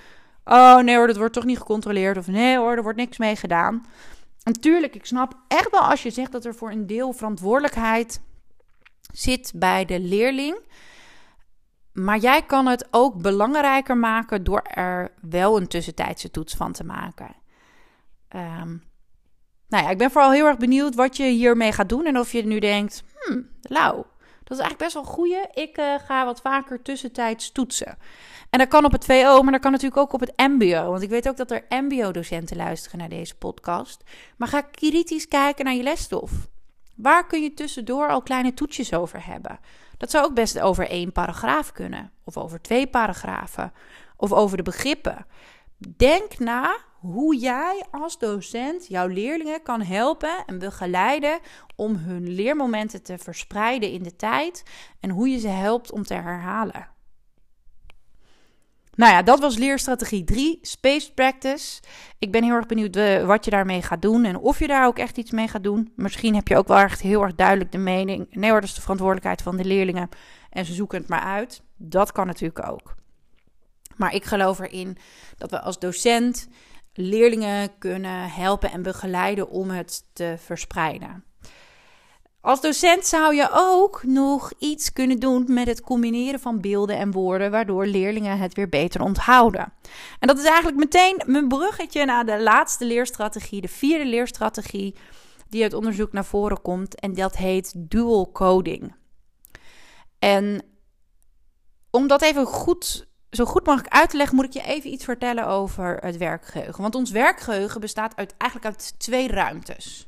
oh 0.46 0.78
nee 0.78 0.96
hoor, 0.96 1.08
dat 1.08 1.18
wordt 1.18 1.34
toch 1.34 1.44
niet 1.44 1.58
gecontroleerd. 1.58 2.18
Of 2.18 2.28
nee 2.28 2.58
hoor, 2.58 2.76
er 2.76 2.84
wordt 2.84 2.98
niks 2.98 3.18
mee 3.18 3.36
gedaan. 3.36 3.86
Natuurlijk, 4.44 4.96
ik 4.96 5.06
snap 5.06 5.34
echt 5.48 5.72
wel 5.72 5.82
als 5.82 6.04
je 6.04 6.10
zegt 6.10 6.32
dat 6.32 6.46
er 6.46 6.56
voor 6.56 6.72
een 6.72 6.88
deel 6.88 7.14
verantwoordelijkheid 7.14 8.22
zit 9.14 9.52
bij 9.56 9.86
de 9.86 10.00
leerling. 10.00 10.58
Maar 11.94 12.18
jij 12.18 12.42
kan 12.42 12.66
het 12.66 12.88
ook 12.92 13.22
belangrijker 13.22 13.98
maken 13.98 14.44
door 14.44 14.62
er 14.62 15.12
wel 15.22 15.58
een 15.58 15.68
tussentijdse 15.68 16.32
toets 16.32 16.54
van 16.56 16.72
te 16.72 16.84
maken. 16.84 17.36
Um, 18.36 18.84
nou 19.68 19.84
ja, 19.84 19.90
ik 19.90 19.98
ben 19.98 20.12
vooral 20.12 20.32
heel 20.32 20.46
erg 20.46 20.58
benieuwd 20.58 20.96
wat 20.96 21.18
je 21.18 21.24
hiermee 21.24 21.72
gaat 21.72 21.90
doen. 21.90 22.06
En 22.06 22.20
of 22.20 22.32
je 22.32 22.46
nu 22.46 22.60
denkt, 22.60 23.04
hmm, 23.20 23.50
Lau, 23.62 24.04
dat 24.46 24.58
is 24.58 24.64
eigenlijk 24.64 24.78
best 24.78 24.94
wel 24.94 25.04
een 25.04 25.10
goeie. 25.10 25.48
Ik 25.54 25.78
uh, 25.78 25.96
ga 26.06 26.26
wat 26.26 26.42
vaker 26.42 26.82
tussentijds 26.82 27.52
toetsen. 27.52 27.98
En 28.50 28.60
dat 28.60 28.68
kan 28.68 28.86
op 28.86 28.92
het 28.92 29.06
VO, 29.06 29.42
maar 29.42 29.52
dat 29.52 29.62
kan 29.62 29.72
natuurlijk 29.72 30.02
ook 30.02 30.14
op 30.14 30.20
het 30.20 30.34
MBO. 30.38 30.90
Want 30.90 31.02
ik 31.02 31.10
weet 31.10 31.30
ook 31.30 31.38
dat 31.38 31.52
er 31.52 31.66
MBO-docenten 31.70 32.58
luisteren 32.58 33.00
naar 33.00 33.10
deze 33.10 33.36
podcast. 33.36 34.04
Maar 34.38 34.48
ga 34.48 34.62
kritisch 34.62 35.28
kijken 35.28 35.66
naar 35.66 35.74
je 35.74 35.84
lesstof. 35.84 36.32
Waar 36.96 37.28
kun 37.28 37.42
je 37.42 37.54
tussendoor 37.54 38.10
al 38.10 38.22
kleine 38.22 38.54
toetsjes 38.54 38.94
over 38.94 39.26
hebben? 39.26 39.60
Dat 39.98 40.12
zou 40.12 40.26
ook 40.26 40.34
best 40.34 40.60
over 40.60 40.90
één 40.90 41.12
paragraaf 41.12 41.72
kunnen, 41.72 42.12
of 42.24 42.38
over 42.38 42.62
twee 42.62 42.88
paragrafen, 42.88 43.74
of 44.18 44.34
over 44.34 44.58
de 44.58 44.64
begrippen. 44.64 45.26
Denk 45.78 46.40
na 46.40 46.78
hoe 47.06 47.38
jij 47.38 47.84
als 47.92 48.20
docent 48.20 48.88
jouw 48.88 49.08
leerlingen 49.08 49.62
kan 49.64 49.82
helpen 49.82 50.44
en 50.46 50.60
begeleiden 50.60 51.40
om 51.76 51.96
hun 51.96 52.30
leermomenten 52.30 53.04
te 53.04 53.18
verspreiden 53.18 53.92
in 53.92 54.04
de 54.04 54.16
tijd 54.16 54.64
en 55.00 55.10
hoe 55.10 55.30
je 55.30 55.40
ze 55.40 55.48
helpt 55.48 55.92
om 55.92 56.04
te 56.04 56.14
herhalen. 56.14 56.94
Nou 58.96 59.12
ja, 59.12 59.22
dat 59.22 59.40
was 59.40 59.58
leerstrategie 59.58 60.24
3, 60.24 60.60
Space 60.62 61.14
Practice. 61.14 61.82
Ik 62.20 62.32
ben 62.32 62.44
heel 62.44 62.54
erg 62.54 62.66
benieuwd 62.66 62.96
eh, 62.96 63.26
wat 63.26 63.46
je 63.46 63.52
daarmee 63.52 63.82
gaat 63.82 64.02
doen 64.02 64.24
en 64.24 64.38
of 64.38 64.60
je 64.60 64.68
daar 64.68 64.86
ook 64.86 64.98
echt 64.98 65.18
iets 65.18 65.32
mee 65.32 65.48
gaat 65.48 65.64
doen. 65.64 65.92
Misschien 65.96 66.36
heb 66.36 66.48
je 66.48 66.58
ook 66.58 66.68
wel 66.68 66.78
echt 66.78 67.02
heel 67.02 67.22
erg 67.22 67.36
duidelijk 67.36 67.72
de 67.72 67.78
mening. 67.78 68.28
Nee 68.30 68.52
dat 68.52 68.64
is 68.64 68.74
de 68.74 68.82
verantwoordelijkheid 68.82 69.42
van 69.42 69.58
de 69.58 69.66
leerlingen 69.66 70.10
en 70.50 70.66
ze 70.66 70.74
zoeken 70.74 71.00
het 71.00 71.10
maar 71.10 71.24
uit. 71.24 71.62
Dat 71.78 72.12
kan 72.12 72.28
natuurlijk 72.28 72.70
ook. 72.70 72.96
Maar 73.96 74.14
ik 74.14 74.26
geloof 74.26 74.60
erin 74.60 74.98
dat 75.38 75.52
we 75.52 75.62
als 75.62 75.80
docent 75.80 76.48
leerlingen 76.98 77.78
kunnen 77.78 78.30
helpen 78.30 78.72
en 78.72 78.82
begeleiden 78.82 79.50
om 79.50 79.70
het 79.70 80.04
te 80.14 80.36
verspreiden. 80.40 81.24
Als 82.42 82.62
docent 82.62 83.06
zou 83.06 83.36
je 83.36 83.50
ook 83.52 84.04
nog 84.04 84.54
iets 84.60 84.94
kunnen 84.94 85.20
doen 85.20 85.46
met 85.48 85.68
het 85.68 85.82
combineren 85.82 86.40
van 86.40 86.62
beelden 86.62 86.98
en 86.98 87.12
woorden, 87.12 87.52
waardoor 87.52 87.86
leerlingen 87.86 88.38
het 88.38 88.54
weer 88.54 88.70
beter 88.70 89.02
onthouden. 89.02 89.74
En 90.20 90.28
dat 90.28 90.38
is 90.38 90.44
eigenlijk 90.44 90.78
meteen 90.78 91.22
mijn 91.26 91.48
bruggetje 91.48 92.06
naar 92.06 92.26
de 92.26 92.42
laatste 92.42 92.86
leerstrategie, 92.86 93.62
de 93.62 93.68
vierde 93.68 94.06
leerstrategie, 94.06 94.96
die 95.50 95.64
uit 95.64 95.74
onderzoek 95.74 96.12
naar 96.12 96.26
voren 96.26 96.62
komt. 96.62 97.00
En 97.00 97.14
dat 97.14 97.36
heet 97.36 97.74
dual 97.76 98.32
coding. 98.32 98.96
En 100.20 100.62
om 101.92 102.08
dat 102.08 102.22
even 102.22 102.46
goed 102.46 103.08
zo 103.36 103.46
goed 103.46 103.66
mogelijk 103.66 103.94
uit 103.94 104.10
te 104.10 104.18
leggen, 104.18 104.36
moet 104.36 104.46
ik 104.46 104.54
je 104.54 104.64
even 104.64 104.92
iets 104.92 105.04
vertellen 105.04 105.48
over 105.48 105.98
het 106.02 106.18
werkgeheugen. 106.18 106.82
Want 106.82 106.96
ons 106.96 107.12
werkgeheugen 107.12 107.82
bestaat 107.82 108.16
uit, 108.16 108.34
eigenlijk 108.38 108.76
uit 108.76 109.00
twee 109.00 109.28
ruimtes. 109.28 110.08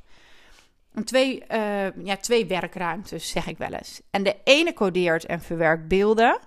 Twee, 1.03 1.43
uh, 1.51 2.05
ja, 2.05 2.17
twee 2.17 2.45
werkruimtes, 2.45 3.29
zeg 3.29 3.47
ik 3.47 3.57
wel 3.57 3.73
eens. 3.73 4.01
En 4.11 4.23
de 4.23 4.35
ene 4.43 4.73
codeert 4.73 5.25
en 5.25 5.41
verwerkt 5.41 5.87
beelden. 5.87 6.39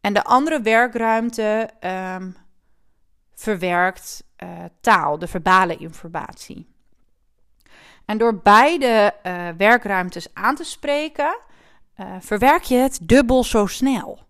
En 0.00 0.12
de 0.12 0.24
andere 0.24 0.60
werkruimte 0.60 1.70
um, 1.80 2.36
verwerkt 3.34 4.24
uh, 4.42 4.48
taal, 4.80 5.18
de 5.18 5.26
verbale 5.26 5.76
informatie. 5.76 6.68
En 8.04 8.18
door 8.18 8.40
beide 8.42 9.14
uh, 9.22 9.48
werkruimtes 9.56 10.34
aan 10.34 10.54
te 10.54 10.64
spreken, 10.64 11.38
verwerk 12.20 12.62
je 12.62 12.76
het 12.76 12.98
dubbel 13.02 13.44
zo 13.44 13.66
snel 13.66 14.27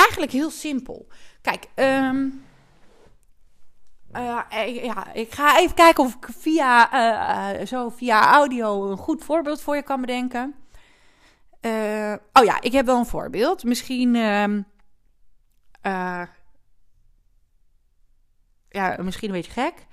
eigenlijk 0.00 0.32
heel 0.32 0.50
simpel. 0.50 1.08
Kijk, 1.42 1.66
um, 1.74 2.44
uh, 4.12 4.42
ja, 4.84 5.12
ik 5.12 5.32
ga 5.32 5.58
even 5.58 5.74
kijken 5.74 6.04
of 6.04 6.14
ik 6.14 6.26
via, 6.38 6.94
uh, 7.58 7.66
zo 7.66 7.88
via 7.88 8.32
audio 8.32 8.90
een 8.90 8.96
goed 8.96 9.24
voorbeeld 9.24 9.60
voor 9.60 9.76
je 9.76 9.82
kan 9.82 10.00
bedenken. 10.00 10.54
Oh 12.32 12.44
ja, 12.44 12.60
ik 12.60 12.72
heb 12.72 12.86
wel 12.86 12.98
een 12.98 13.06
voorbeeld. 13.06 13.64
Misschien. 13.64 14.14
Um, 14.14 14.66
ja, 18.68 18.96
misschien 19.02 19.28
een 19.28 19.34
beetje 19.34 19.52
gek. 19.52 19.86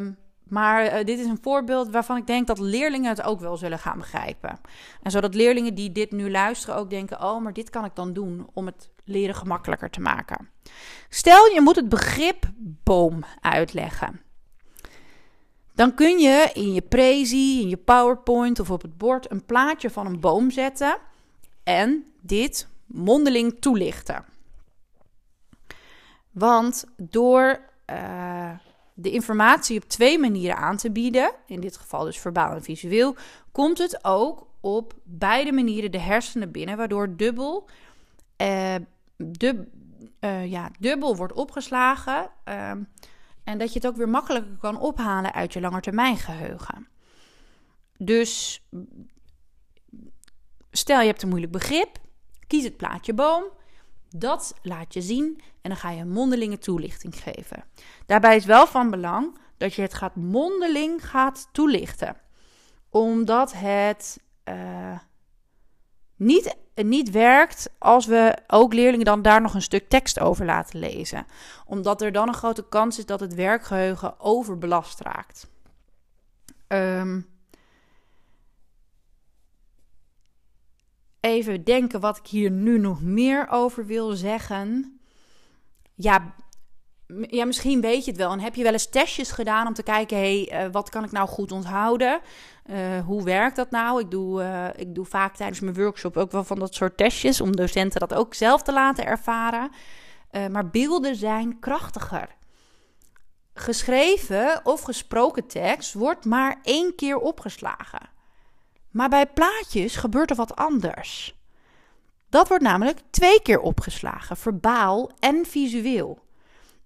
Um, 0.00 0.23
maar 0.44 0.84
uh, 0.84 1.04
dit 1.04 1.18
is 1.18 1.26
een 1.26 1.38
voorbeeld 1.42 1.90
waarvan 1.90 2.16
ik 2.16 2.26
denk 2.26 2.46
dat 2.46 2.58
leerlingen 2.58 3.08
het 3.08 3.22
ook 3.22 3.40
wel 3.40 3.56
zullen 3.56 3.78
gaan 3.78 3.98
begrijpen. 3.98 4.60
En 5.02 5.10
zodat 5.10 5.34
leerlingen 5.34 5.74
die 5.74 5.92
dit 5.92 6.10
nu 6.10 6.30
luisteren 6.30 6.76
ook 6.76 6.90
denken: 6.90 7.22
oh, 7.22 7.42
maar 7.42 7.52
dit 7.52 7.70
kan 7.70 7.84
ik 7.84 7.94
dan 7.94 8.12
doen 8.12 8.48
om 8.52 8.66
het 8.66 8.88
leren 9.04 9.34
gemakkelijker 9.34 9.90
te 9.90 10.00
maken. 10.00 10.48
Stel 11.08 11.52
je 11.52 11.60
moet 11.60 11.76
het 11.76 11.88
begrip 11.88 12.50
boom 12.58 13.24
uitleggen. 13.40 14.20
Dan 15.74 15.94
kun 15.94 16.18
je 16.18 16.50
in 16.54 16.72
je 16.72 16.82
Prezi, 16.82 17.60
in 17.60 17.68
je 17.68 17.76
PowerPoint 17.76 18.60
of 18.60 18.70
op 18.70 18.82
het 18.82 18.98
bord 18.98 19.30
een 19.30 19.44
plaatje 19.44 19.90
van 19.90 20.06
een 20.06 20.20
boom 20.20 20.50
zetten 20.50 20.96
en 21.62 22.04
dit 22.20 22.68
mondeling 22.86 23.60
toelichten. 23.60 24.24
Want 26.30 26.84
door 26.96 27.60
uh, 27.90 28.50
de 28.94 29.10
informatie 29.10 29.76
op 29.82 29.88
twee 29.88 30.18
manieren 30.18 30.56
aan 30.56 30.76
te 30.76 30.90
bieden, 30.90 31.32
in 31.46 31.60
dit 31.60 31.76
geval 31.76 32.04
dus 32.04 32.18
verbaal 32.18 32.54
en 32.54 32.62
visueel, 32.62 33.16
komt 33.52 33.78
het 33.78 34.04
ook 34.04 34.46
op 34.60 34.94
beide 35.02 35.52
manieren 35.52 35.90
de 35.90 35.98
hersenen 35.98 36.50
binnen, 36.50 36.76
waardoor 36.76 37.16
dubbel, 37.16 37.68
uh, 38.42 38.74
dub, 39.16 39.66
uh, 40.20 40.50
ja, 40.50 40.70
dubbel 40.78 41.16
wordt 41.16 41.32
opgeslagen 41.32 42.30
uh, 42.48 42.70
en 43.44 43.58
dat 43.58 43.68
je 43.68 43.78
het 43.78 43.86
ook 43.86 43.96
weer 43.96 44.08
makkelijker 44.08 44.56
kan 44.58 44.78
ophalen 44.78 45.32
uit 45.32 45.52
je 45.52 45.60
langetermijngeheugen. 45.60 46.88
Dus 47.98 48.62
stel 50.70 51.00
je 51.00 51.06
hebt 51.06 51.22
een 51.22 51.28
moeilijk 51.28 51.52
begrip, 51.52 51.98
kies 52.46 52.64
het 52.64 52.76
plaatje 52.76 53.14
boom 53.14 53.44
dat 54.16 54.54
laat 54.62 54.94
je 54.94 55.02
zien 55.02 55.40
en 55.60 55.70
dan 55.70 55.76
ga 55.76 55.90
je 55.90 56.04
mondelinge 56.04 56.58
toelichting 56.58 57.16
geven. 57.16 57.64
Daarbij 58.06 58.36
is 58.36 58.44
wel 58.44 58.66
van 58.66 58.90
belang 58.90 59.38
dat 59.56 59.74
je 59.74 59.82
het 59.82 59.94
gaat 59.94 60.16
mondeling 60.16 61.08
gaat 61.08 61.48
toelichten. 61.52 62.16
Omdat 62.88 63.52
het 63.52 64.20
uh, 64.48 64.98
niet, 66.16 66.56
niet 66.74 67.10
werkt 67.10 67.70
als 67.78 68.06
we 68.06 68.38
ook 68.46 68.72
leerlingen 68.72 69.04
dan 69.04 69.22
daar 69.22 69.40
nog 69.40 69.54
een 69.54 69.62
stuk 69.62 69.88
tekst 69.88 70.20
over 70.20 70.44
laten 70.44 70.78
lezen. 70.78 71.26
Omdat 71.66 72.02
er 72.02 72.12
dan 72.12 72.28
een 72.28 72.34
grote 72.34 72.68
kans 72.68 72.98
is 72.98 73.06
dat 73.06 73.20
het 73.20 73.34
werkgeheugen 73.34 74.20
overbelast 74.20 75.00
raakt. 75.00 75.50
Um, 76.68 77.33
even 81.24 81.64
denken 81.64 82.00
wat 82.00 82.16
ik 82.16 82.26
hier 82.26 82.50
nu 82.50 82.78
nog 82.78 83.02
meer 83.02 83.48
over 83.50 83.86
wil 83.86 84.12
zeggen. 84.12 84.98
Ja, 85.94 86.34
ja, 87.20 87.44
misschien 87.44 87.80
weet 87.80 88.04
je 88.04 88.10
het 88.10 88.20
wel. 88.20 88.32
En 88.32 88.40
heb 88.40 88.54
je 88.54 88.62
wel 88.62 88.72
eens 88.72 88.90
testjes 88.90 89.30
gedaan 89.30 89.66
om 89.66 89.74
te 89.74 89.82
kijken: 89.82 90.16
hé, 90.16 90.44
hey, 90.44 90.66
uh, 90.66 90.72
wat 90.72 90.90
kan 90.90 91.04
ik 91.04 91.12
nou 91.12 91.28
goed 91.28 91.52
onthouden? 91.52 92.20
Uh, 92.70 93.00
hoe 93.06 93.24
werkt 93.24 93.56
dat 93.56 93.70
nou? 93.70 94.00
Ik 94.00 94.10
doe, 94.10 94.42
uh, 94.42 94.68
ik 94.76 94.94
doe 94.94 95.04
vaak 95.04 95.36
tijdens 95.36 95.60
mijn 95.60 95.74
workshop 95.74 96.16
ook 96.16 96.32
wel 96.32 96.44
van 96.44 96.58
dat 96.58 96.74
soort 96.74 96.96
testjes 96.96 97.40
om 97.40 97.56
docenten 97.56 98.00
dat 98.00 98.14
ook 98.14 98.34
zelf 98.34 98.62
te 98.62 98.72
laten 98.72 99.06
ervaren. 99.06 99.70
maar 100.50 100.70
beelden 100.70 101.16
zijn 101.16 101.58
krachtiger. 101.58 102.28
Geschreven 103.54 104.60
of 104.64 104.80
gesproken 104.80 105.46
tekst 105.46 105.94
wordt 105.94 106.24
maar 106.24 106.58
één 106.62 106.94
keer 106.94 107.16
opgeslagen. 107.18 108.13
Maar 108.94 109.08
bij 109.08 109.26
plaatjes 109.26 109.96
gebeurt 109.96 110.30
er 110.30 110.36
wat 110.36 110.56
anders. 110.56 111.34
Dat 112.28 112.48
wordt 112.48 112.62
namelijk 112.62 112.98
twee 113.10 113.42
keer 113.42 113.60
opgeslagen, 113.60 114.36
verbaal 114.36 115.10
en 115.18 115.46
visueel. 115.46 116.18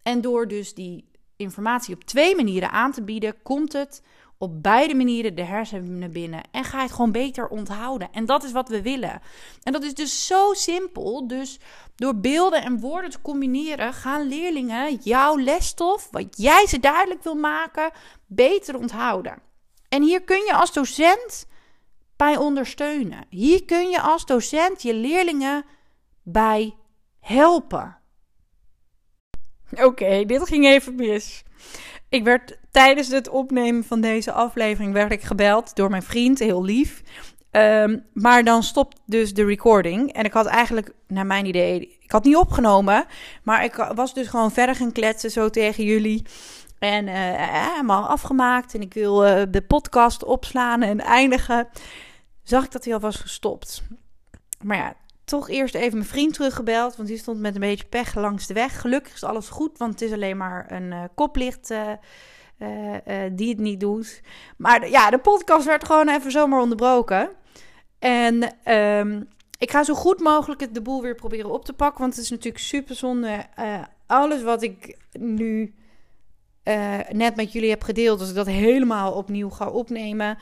En 0.03 0.21
door 0.21 0.49
dus 0.49 0.75
die 0.75 1.11
informatie 1.37 1.95
op 1.95 2.05
twee 2.05 2.37
manieren 2.37 2.71
aan 2.71 2.93
te 2.93 3.03
bieden, 3.03 3.43
komt 3.43 3.73
het 3.73 4.03
op 4.39 4.63
beide 4.63 4.95
manieren 4.95 5.35
de 5.35 5.45
hersenen 5.45 6.13
binnen 6.13 6.43
en 6.51 6.65
ga 6.65 6.77
je 6.77 6.83
het 6.83 6.93
gewoon 6.93 7.13
beter 7.13 7.49
onthouden. 7.49 8.13
En 8.13 8.27
dat 8.27 8.45
is 8.45 8.53
wat 8.53 8.69
we 8.69 8.83
willen. 8.83 9.21
En 9.63 9.73
dat 9.73 9.83
is 9.83 9.95
dus 9.95 10.27
zo 10.27 10.53
simpel. 10.53 11.27
Dus 11.27 11.59
door 11.97 12.17
beelden 12.17 12.63
en 12.63 12.81
woorden 12.81 13.11
te 13.11 13.21
combineren, 13.21 13.93
gaan 13.93 14.29
leerlingen 14.29 14.95
jouw 14.95 15.39
lesstof, 15.39 16.09
wat 16.11 16.27
jij 16.37 16.67
ze 16.67 16.81
duidelijk 16.81 17.23
wil 17.23 17.35
maken, 17.35 17.91
beter 18.27 18.77
onthouden. 18.77 19.39
En 19.89 20.03
hier 20.03 20.23
kun 20.23 20.45
je 20.45 20.55
als 20.55 20.73
docent 20.73 21.47
bij 22.19 22.37
ondersteunen. 22.37 23.25
Hier 23.29 23.65
kun 23.65 23.89
je 23.89 24.01
als 24.01 24.27
docent 24.27 24.83
je 24.83 24.95
leerlingen 24.95 25.65
bij 26.23 26.75
helpen. 27.21 27.97
Oké, 29.71 30.25
dit 30.25 30.49
ging 30.49 30.67
even 30.67 30.95
mis. 30.95 31.43
Ik 32.09 32.25
werd 32.25 32.59
tijdens 32.71 33.09
het 33.09 33.29
opnemen 33.29 33.85
van 33.85 34.01
deze 34.01 34.33
aflevering 34.33 34.93
werd 34.93 35.25
gebeld 35.25 35.77
door 35.77 35.91
mijn 35.91 36.03
vriend, 36.03 36.39
heel 36.39 36.65
lief. 36.65 37.03
Ehm, 37.51 37.99
maar 38.13 38.45
dan 38.45 38.63
stopt 38.63 39.01
dus 39.07 39.35
de 39.35 39.45
recording. 39.45 40.13
En 40.13 40.25
ik 40.25 40.33
had 40.33 40.47
eigenlijk, 40.47 40.93
naar 41.07 41.27
mijn 41.27 41.47
idee, 41.47 41.99
ik 42.01 42.11
had 42.11 42.25
niet 42.25 42.37
opgenomen. 42.37 43.07
Maar 43.43 43.65
ik 43.65 43.75
was 43.95 44.15
dus 44.15 44.29
gewoon 44.29 44.53
verder 44.53 44.75
gaan 44.75 44.93
kletsen 44.93 45.31
zo 45.31 45.51
tegen 45.51 45.85
jullie. 45.85 46.27
En 46.79 47.07
uh, 47.07 47.15
helemaal 47.15 48.09
afgemaakt. 48.09 48.75
En 48.75 48.81
ik 48.81 48.95
wil 48.95 49.27
uh, 49.27 49.43
de 49.51 49.63
podcast 49.63 50.25
opslaan 50.25 50.83
en 50.83 51.01
eindigen. 51.01 51.69
Zag 52.49 52.65
ik 52.65 52.73
dat 52.73 52.85
hij 52.85 52.95
al 52.95 53.01
was 53.01 53.17
gestopt. 53.17 53.83
Maar 54.65 54.77
ja, 54.77 54.95
toch 55.25 55.49
eerst 55.49 55.75
even 55.75 55.99
mijn 55.99 56.11
vriend 56.11 56.35
teruggebeld. 56.35 56.97
Want 56.97 57.09
die 57.09 57.19
stond 57.19 57.41
met 57.41 57.55
een 57.55 57.61
beetje 57.61 57.87
pech 57.87 58.15
langs 58.15 58.47
de 58.47 58.55
weg. 58.55 58.81
Gelukkig 58.81 59.15
is 59.15 59.25
alles 59.25 59.49
goed, 59.49 59.79
want 59.79 59.93
het 59.93 60.03
is 60.03 60.13
alleen 60.13 60.37
maar 60.37 60.73
een 60.73 60.93
uh, 60.93 61.05
koplicht 61.15 61.71
uh, 61.71 61.93
uh, 62.59 63.23
die 63.33 63.49
het 63.49 63.59
niet 63.59 63.81
doet. 63.81 64.21
Maar 64.57 64.89
ja, 64.89 65.11
de 65.11 65.19
podcast 65.19 65.67
werd 65.67 65.85
gewoon 65.85 66.09
even 66.09 66.31
zomaar 66.31 66.61
onderbroken. 66.61 67.31
En 67.99 68.55
um, 68.75 69.29
ik 69.59 69.71
ga 69.71 69.85
zo 69.85 69.95
goed 69.95 70.21
mogelijk 70.21 70.75
de 70.75 70.83
boel 70.83 71.03
weer 71.03 71.15
proberen 71.15 71.51
op 71.51 71.65
te 71.65 71.73
pakken. 71.73 72.01
Want 72.01 72.15
het 72.15 72.25
is 72.25 72.31
natuurlijk 72.31 72.65
super 72.65 72.95
zonde. 72.95 73.47
alles 74.07 74.43
wat 74.43 74.63
ik 74.63 74.99
nu 75.13 75.75
net 77.11 77.37
met 77.37 77.53
jullie 77.53 77.71
heb 77.71 77.83
gedeeld, 77.83 78.21
als 78.21 78.29
ik 78.29 78.35
dat 78.35 78.47
helemaal 78.47 79.13
opnieuw 79.13 79.51
ga 79.51 79.71
opnemen. 79.71 80.39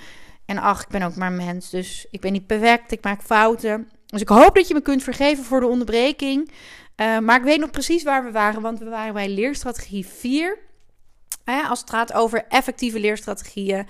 En 0.46 0.58
ach, 0.58 0.82
ik 0.82 0.88
ben 0.88 1.02
ook 1.02 1.16
maar 1.16 1.32
mens. 1.32 1.70
Dus 1.70 2.06
ik 2.10 2.20
ben 2.20 2.32
niet 2.32 2.46
perfect. 2.46 2.92
Ik 2.92 3.04
maak 3.04 3.22
fouten. 3.22 3.90
Dus 4.06 4.20
ik 4.20 4.28
hoop 4.28 4.54
dat 4.54 4.68
je 4.68 4.74
me 4.74 4.80
kunt 4.80 5.02
vergeven 5.02 5.44
voor 5.44 5.60
de 5.60 5.66
onderbreking. 5.66 6.50
Uh, 6.96 7.18
maar 7.18 7.36
ik 7.36 7.44
weet 7.44 7.60
nog 7.60 7.70
precies 7.70 8.02
waar 8.02 8.24
we 8.24 8.30
waren, 8.30 8.62
want 8.62 8.78
we 8.78 8.88
waren 8.88 9.14
bij 9.14 9.28
leerstrategie 9.28 10.06
4. 10.06 10.58
Uh, 11.44 11.70
als 11.70 11.80
het 11.80 11.90
gaat 11.90 12.12
over 12.12 12.44
effectieve 12.48 13.00
leerstrategieën. 13.00 13.86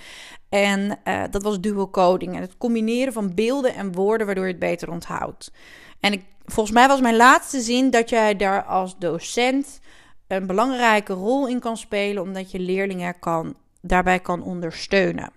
En 0.49 0.99
uh, 1.05 1.23
dat 1.31 1.43
was 1.43 1.61
dual 1.61 1.91
coding. 1.91 2.35
En 2.35 2.41
het 2.41 2.57
combineren 2.57 3.13
van 3.13 3.35
beelden 3.35 3.75
en 3.75 3.93
woorden 3.93 4.27
waardoor 4.27 4.45
je 4.45 4.51
het 4.51 4.61
beter 4.61 4.91
onthoudt. 4.91 5.53
En 6.01 6.13
ik, 6.13 6.25
volgens 6.45 6.77
mij 6.77 6.89
was 6.89 7.01
mijn 7.01 7.17
laatste 7.17 7.61
zin 7.61 7.91
dat 7.91 8.09
jij 8.09 8.37
daar 8.37 8.65
als 8.65 8.99
docent 8.99 9.81
een 10.27 10.47
belangrijke 10.47 11.13
rol 11.13 11.49
in 11.49 11.61
kan 11.61 11.77
spelen, 11.77 12.23
omdat 12.23 12.51
je 12.51 12.59
leerlingen 12.59 13.19
kan, 13.19 13.55
daarbij 13.81 14.21
kan 14.21 14.43
ondersteunen. 14.43 15.33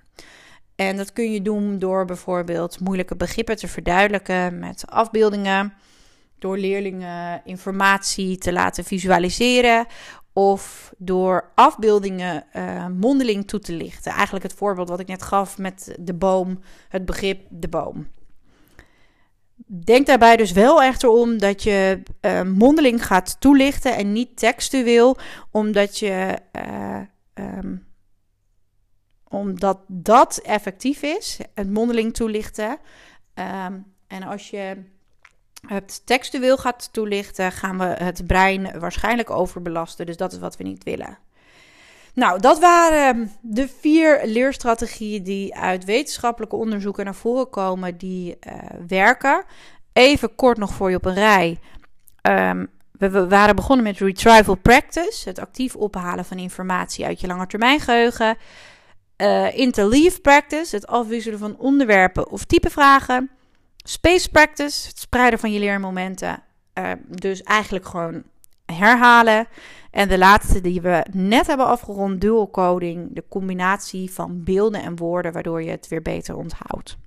En 0.79 0.97
dat 0.97 1.13
kun 1.13 1.31
je 1.31 1.41
doen 1.41 1.79
door 1.79 2.05
bijvoorbeeld 2.05 2.79
moeilijke 2.79 3.15
begrippen 3.15 3.55
te 3.55 3.67
verduidelijken 3.67 4.59
met 4.59 4.83
afbeeldingen, 4.87 5.73
door 6.37 6.57
leerlingen 6.57 7.41
informatie 7.45 8.37
te 8.37 8.53
laten 8.53 8.83
visualiseren 8.83 9.85
of 10.33 10.93
door 10.97 11.51
afbeeldingen 11.55 12.43
uh, 12.53 12.87
mondeling 12.87 13.47
toe 13.47 13.59
te 13.59 13.73
lichten. 13.73 14.11
Eigenlijk 14.11 14.43
het 14.43 14.53
voorbeeld 14.53 14.89
wat 14.89 14.99
ik 14.99 15.07
net 15.07 15.21
gaf 15.21 15.57
met 15.57 15.95
de 15.99 16.13
boom, 16.13 16.59
het 16.89 17.05
begrip 17.05 17.45
de 17.49 17.67
boom. 17.67 18.07
Denk 19.65 20.05
daarbij 20.05 20.37
dus 20.37 20.51
wel 20.51 20.83
echter 20.83 21.09
om 21.09 21.37
dat 21.37 21.63
je 21.63 22.03
uh, 22.21 22.41
mondeling 22.41 23.05
gaat 23.05 23.35
toelichten 23.39 23.95
en 23.95 24.13
niet 24.13 24.37
textueel, 24.37 25.17
omdat 25.51 25.99
je 25.99 26.37
uh, 26.53 27.01
um, 27.57 27.87
omdat 29.29 29.79
dat 29.87 30.37
effectief 30.37 31.01
is, 31.01 31.37
het 31.53 31.69
mondeling 31.69 32.13
toelichten. 32.13 32.77
Um, 33.33 33.85
en 34.07 34.23
als 34.23 34.49
je 34.49 34.83
het 35.67 36.05
textueel 36.05 36.57
gaat 36.57 36.89
toelichten, 36.93 37.51
gaan 37.51 37.77
we 37.77 37.85
het 37.85 38.27
brein 38.27 38.79
waarschijnlijk 38.79 39.29
overbelasten. 39.29 40.05
Dus 40.05 40.17
dat 40.17 40.31
is 40.31 40.39
wat 40.39 40.57
we 40.57 40.63
niet 40.63 40.83
willen. 40.83 41.17
Nou, 42.13 42.39
dat 42.39 42.59
waren 42.59 43.31
de 43.41 43.67
vier 43.79 44.21
leerstrategieën 44.23 45.23
die 45.23 45.55
uit 45.55 45.85
wetenschappelijke 45.85 46.55
onderzoeken 46.55 47.05
naar 47.05 47.15
voren 47.15 47.49
komen, 47.49 47.97
die 47.97 48.37
uh, 48.47 48.53
werken. 48.87 49.43
Even 49.93 50.35
kort 50.35 50.57
nog 50.57 50.73
voor 50.73 50.89
je 50.89 50.95
op 50.95 51.05
een 51.05 51.13
rij. 51.13 51.59
We, 52.91 53.09
we, 53.09 53.27
waren 53.27 53.55
begonnen 53.55 53.85
met 53.85 53.99
retrieval 53.99 54.55
practice, 54.55 55.29
het 55.29 55.39
actief 55.39 55.75
ophalen 55.75 56.25
van 56.25 56.37
informatie 56.37 57.05
uit 57.05 57.21
je 57.21 57.27
langetermijngeheugen. 57.27 58.37
Uh, 59.21 59.57
interleave 59.57 60.21
practice, 60.21 60.75
het 60.75 60.87
afwisselen 60.87 61.39
van 61.39 61.57
onderwerpen 61.57 62.29
of 62.29 62.45
type 62.45 62.69
vragen. 62.69 63.29
Space 63.77 64.29
practice, 64.29 64.87
het 64.87 64.99
spreiden 64.99 65.39
van 65.39 65.51
je 65.51 65.59
leermomenten. 65.59 66.43
Uh, 66.73 66.91
dus 67.07 67.43
eigenlijk 67.43 67.85
gewoon 67.85 68.23
herhalen. 68.65 69.47
En 69.91 70.07
de 70.07 70.17
laatste 70.17 70.61
die 70.61 70.81
we 70.81 71.05
net 71.11 71.47
hebben 71.47 71.65
afgerond, 71.65 72.21
dual 72.21 72.49
coding. 72.49 73.15
De 73.15 73.23
combinatie 73.29 74.11
van 74.11 74.43
beelden 74.43 74.81
en 74.81 74.95
woorden, 74.95 75.33
waardoor 75.33 75.63
je 75.63 75.69
het 75.69 75.87
weer 75.87 76.01
beter 76.01 76.35
onthoudt. 76.35 76.97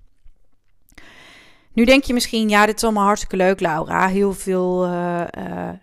Nu 1.72 1.84
denk 1.84 2.04
je 2.04 2.12
misschien, 2.12 2.48
ja, 2.48 2.66
dit 2.66 2.76
is 2.76 2.84
allemaal 2.84 3.04
hartstikke 3.04 3.36
leuk, 3.36 3.60
Laura. 3.60 4.08
Heel 4.08 4.32
veel, 4.32 4.86
uh, 4.86 5.24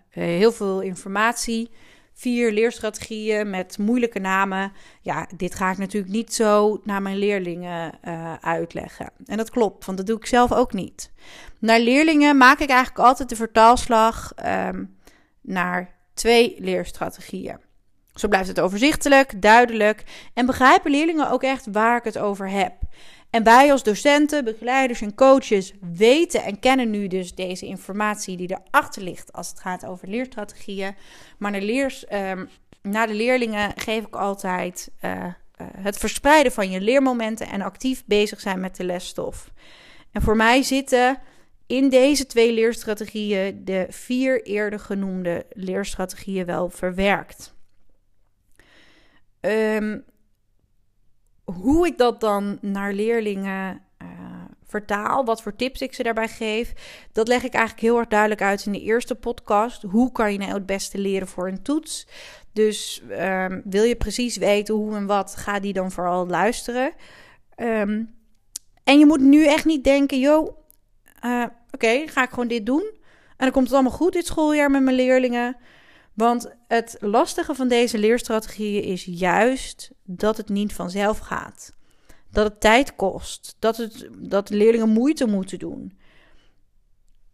heel 0.08 0.52
veel 0.52 0.80
informatie 0.80 1.70
vier 2.20 2.52
leerstrategieën 2.52 3.50
met 3.50 3.78
moeilijke 3.78 4.18
namen. 4.18 4.72
Ja, 5.00 5.26
dit 5.36 5.54
ga 5.54 5.70
ik 5.70 5.78
natuurlijk 5.78 6.12
niet 6.12 6.34
zo 6.34 6.80
naar 6.84 7.02
mijn 7.02 7.16
leerlingen 7.16 7.98
uh, 8.04 8.34
uitleggen. 8.40 9.10
En 9.24 9.36
dat 9.36 9.50
klopt, 9.50 9.84
want 9.84 9.98
dat 9.98 10.06
doe 10.06 10.16
ik 10.16 10.26
zelf 10.26 10.52
ook 10.52 10.72
niet. 10.72 11.12
Naar 11.58 11.80
leerlingen 11.80 12.36
maak 12.36 12.58
ik 12.58 12.68
eigenlijk 12.68 13.06
altijd 13.06 13.28
de 13.28 13.36
vertaalslag 13.36 14.32
um, 14.46 14.96
naar 15.40 15.94
twee 16.14 16.54
leerstrategieën. 16.58 17.58
Zo 18.14 18.28
blijft 18.28 18.48
het 18.48 18.60
overzichtelijk, 18.60 19.42
duidelijk 19.42 20.04
en 20.34 20.46
begrijpen 20.46 20.90
leerlingen 20.90 21.30
ook 21.30 21.42
echt 21.42 21.66
waar 21.72 21.96
ik 21.96 22.04
het 22.04 22.18
over 22.18 22.48
heb. 22.48 22.74
En 23.30 23.42
wij 23.42 23.72
als 23.72 23.82
docenten, 23.82 24.44
begeleiders 24.44 25.00
en 25.00 25.14
coaches 25.14 25.72
weten 25.80 26.42
en 26.42 26.58
kennen 26.58 26.90
nu 26.90 27.08
dus 27.08 27.34
deze 27.34 27.66
informatie 27.66 28.36
die 28.36 28.58
erachter 28.70 29.02
ligt 29.02 29.32
als 29.32 29.48
het 29.48 29.60
gaat 29.60 29.86
over 29.86 30.08
leerstrategieën. 30.08 30.94
Maar 31.38 31.50
naar, 31.50 31.60
leers, 31.60 32.04
um, 32.12 32.48
naar 32.82 33.06
de 33.06 33.14
leerlingen 33.14 33.72
geef 33.76 34.06
ik 34.06 34.14
altijd 34.14 34.90
uh, 35.04 35.10
uh, 35.10 35.32
het 35.76 35.98
verspreiden 35.98 36.52
van 36.52 36.70
je 36.70 36.80
leermomenten 36.80 37.48
en 37.48 37.62
actief 37.62 38.02
bezig 38.06 38.40
zijn 38.40 38.60
met 38.60 38.76
de 38.76 38.84
lesstof. 38.84 39.50
En 40.12 40.22
voor 40.22 40.36
mij 40.36 40.62
zitten 40.62 41.18
in 41.66 41.88
deze 41.88 42.26
twee 42.26 42.52
leerstrategieën 42.52 43.64
de 43.64 43.86
vier 43.88 44.42
eerder 44.42 44.78
genoemde 44.78 45.46
leerstrategieën 45.52 46.46
wel 46.46 46.70
verwerkt. 46.70 47.54
Um, 49.40 50.04
hoe 51.52 51.86
ik 51.86 51.98
dat 51.98 52.20
dan 52.20 52.58
naar 52.60 52.92
leerlingen 52.92 53.80
uh, 54.02 54.08
vertaal, 54.64 55.24
wat 55.24 55.42
voor 55.42 55.56
tips 55.56 55.80
ik 55.80 55.94
ze 55.94 56.02
daarbij 56.02 56.28
geef, 56.28 56.72
dat 57.12 57.28
leg 57.28 57.42
ik 57.42 57.52
eigenlijk 57.52 57.86
heel 57.86 57.98
erg 57.98 58.08
duidelijk 58.08 58.42
uit 58.42 58.66
in 58.66 58.72
de 58.72 58.80
eerste 58.80 59.14
podcast. 59.14 59.82
Hoe 59.82 60.12
kan 60.12 60.32
je 60.32 60.38
nou 60.38 60.52
het 60.52 60.66
beste 60.66 60.98
leren 60.98 61.28
voor 61.28 61.48
een 61.48 61.62
toets? 61.62 62.06
Dus 62.52 63.02
um, 63.10 63.62
wil 63.64 63.82
je 63.82 63.96
precies 63.96 64.36
weten 64.36 64.74
hoe 64.74 64.96
en 64.96 65.06
wat, 65.06 65.36
ga 65.36 65.60
die 65.60 65.72
dan 65.72 65.90
vooral 65.90 66.26
luisteren. 66.26 66.92
Um, 67.56 68.14
en 68.84 68.98
je 68.98 69.06
moet 69.06 69.20
nu 69.20 69.46
echt 69.46 69.64
niet 69.64 69.84
denken, 69.84 70.18
joh, 70.18 70.56
uh, 71.24 71.44
oké, 71.70 72.02
ga 72.06 72.22
ik 72.22 72.30
gewoon 72.30 72.48
dit 72.48 72.66
doen. 72.66 72.84
En 73.36 73.46
dan 73.46 73.50
komt 73.50 73.64
het 73.64 73.74
allemaal 73.74 73.92
goed 73.92 74.12
dit 74.12 74.26
schooljaar 74.26 74.70
met 74.70 74.82
mijn 74.82 74.96
leerlingen. 74.96 75.56
Want 76.20 76.54
het 76.68 76.96
lastige 76.98 77.54
van 77.54 77.68
deze 77.68 77.98
leerstrategieën 77.98 78.82
is 78.82 79.04
juist 79.04 79.90
dat 80.04 80.36
het 80.36 80.48
niet 80.48 80.72
vanzelf 80.72 81.18
gaat. 81.18 81.76
Dat 82.30 82.44
het 82.44 82.60
tijd 82.60 82.96
kost. 82.96 83.56
Dat, 83.58 83.76
het, 83.76 84.08
dat 84.18 84.50
leerlingen 84.50 84.88
moeite 84.88 85.26
moeten 85.26 85.58
doen. 85.58 85.98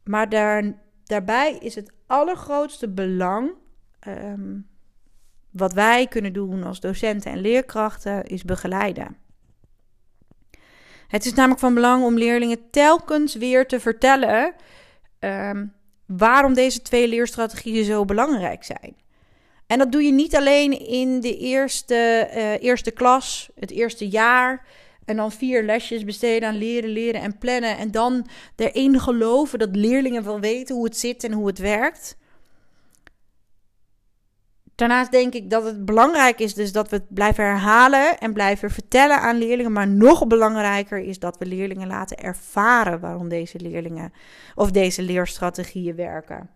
Maar 0.04 0.28
daar, 0.28 0.74
daarbij 1.04 1.56
is 1.60 1.74
het 1.74 1.92
allergrootste 2.06 2.88
belang. 2.88 3.50
Um, 4.08 4.68
wat 5.50 5.72
wij 5.72 6.06
kunnen 6.06 6.32
doen 6.32 6.62
als 6.62 6.80
docenten 6.80 7.30
en 7.30 7.40
leerkrachten 7.40 8.24
is 8.24 8.44
begeleiden. 8.44 9.16
Het 11.08 11.24
is 11.26 11.34
namelijk 11.34 11.60
van 11.60 11.74
belang 11.74 12.04
om 12.04 12.18
leerlingen 12.18 12.70
telkens 12.70 13.34
weer 13.34 13.66
te 13.66 13.80
vertellen 13.80 14.54
um, 15.20 15.75
waarom 16.06 16.54
deze 16.54 16.82
twee 16.82 17.08
leerstrategieën 17.08 17.84
zo 17.84 18.04
belangrijk 18.04 18.64
zijn. 18.64 18.96
En 19.66 19.78
dat 19.78 19.92
doe 19.92 20.02
je 20.02 20.12
niet 20.12 20.36
alleen 20.36 20.86
in 20.86 21.20
de 21.20 21.38
eerste, 21.38 22.30
uh, 22.34 22.62
eerste 22.62 22.90
klas, 22.90 23.48
het 23.60 23.70
eerste 23.70 24.08
jaar. 24.08 24.66
En 25.04 25.16
dan 25.16 25.32
vier 25.32 25.62
lesjes 25.62 26.04
besteden 26.04 26.48
aan 26.48 26.58
leren, 26.58 26.90
leren 26.90 27.20
en 27.20 27.38
plannen. 27.38 27.78
En 27.78 27.90
dan 27.90 28.26
erin 28.56 29.00
geloven 29.00 29.58
dat 29.58 29.76
leerlingen 29.76 30.24
wel 30.24 30.40
weten 30.40 30.74
hoe 30.74 30.84
het 30.84 30.96
zit 30.96 31.24
en 31.24 31.32
hoe 31.32 31.46
het 31.46 31.58
werkt. 31.58 32.16
Daarnaast 34.76 35.10
denk 35.10 35.34
ik 35.34 35.50
dat 35.50 35.64
het 35.64 35.84
belangrijk 35.84 36.40
is 36.40 36.54
dus 36.54 36.72
dat 36.72 36.90
we 36.90 36.96
het 36.96 37.14
blijven 37.14 37.44
herhalen 37.44 38.18
en 38.18 38.32
blijven 38.32 38.70
vertellen 38.70 39.20
aan 39.20 39.38
leerlingen. 39.38 39.72
Maar 39.72 39.88
nog 39.88 40.26
belangrijker 40.26 40.98
is 40.98 41.18
dat 41.18 41.38
we 41.38 41.46
leerlingen 41.46 41.86
laten 41.86 42.16
ervaren 42.16 43.00
waarom 43.00 43.28
deze 43.28 43.60
leerlingen 43.60 44.12
of 44.54 44.70
deze 44.70 45.02
leerstrategieën 45.02 45.96
werken. 45.96 46.50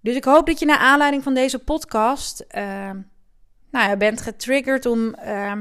Dus 0.00 0.16
ik 0.16 0.24
hoop 0.24 0.46
dat 0.46 0.58
je 0.58 0.66
naar 0.66 0.78
aanleiding 0.78 1.22
van 1.22 1.34
deze 1.34 1.58
podcast 1.58 2.44
uh, 2.50 2.62
nou 3.70 3.88
ja, 3.88 3.96
bent 3.96 4.20
getriggerd 4.20 4.86
om. 4.86 5.14
Uh, 5.24 5.52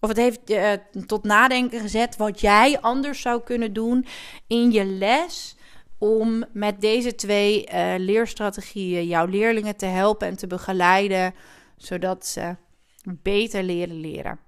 of 0.00 0.08
het 0.08 0.16
heeft 0.16 0.50
uh, 0.50 0.72
tot 1.06 1.24
nadenken 1.24 1.80
gezet 1.80 2.16
wat 2.16 2.40
jij 2.40 2.80
anders 2.80 3.20
zou 3.20 3.42
kunnen 3.42 3.72
doen 3.72 4.06
in 4.46 4.70
je 4.70 4.84
les 4.84 5.56
om 5.98 6.44
met 6.52 6.80
deze 6.80 7.14
twee 7.14 7.68
uh, 7.72 7.94
leerstrategieën 7.96 9.06
jouw 9.06 9.26
leerlingen 9.26 9.76
te 9.76 9.86
helpen 9.86 10.28
en 10.28 10.36
te 10.36 10.46
begeleiden, 10.46 11.34
zodat 11.76 12.26
ze 12.26 12.56
beter 13.04 13.62
leren 13.62 14.00
leren. 14.00 14.38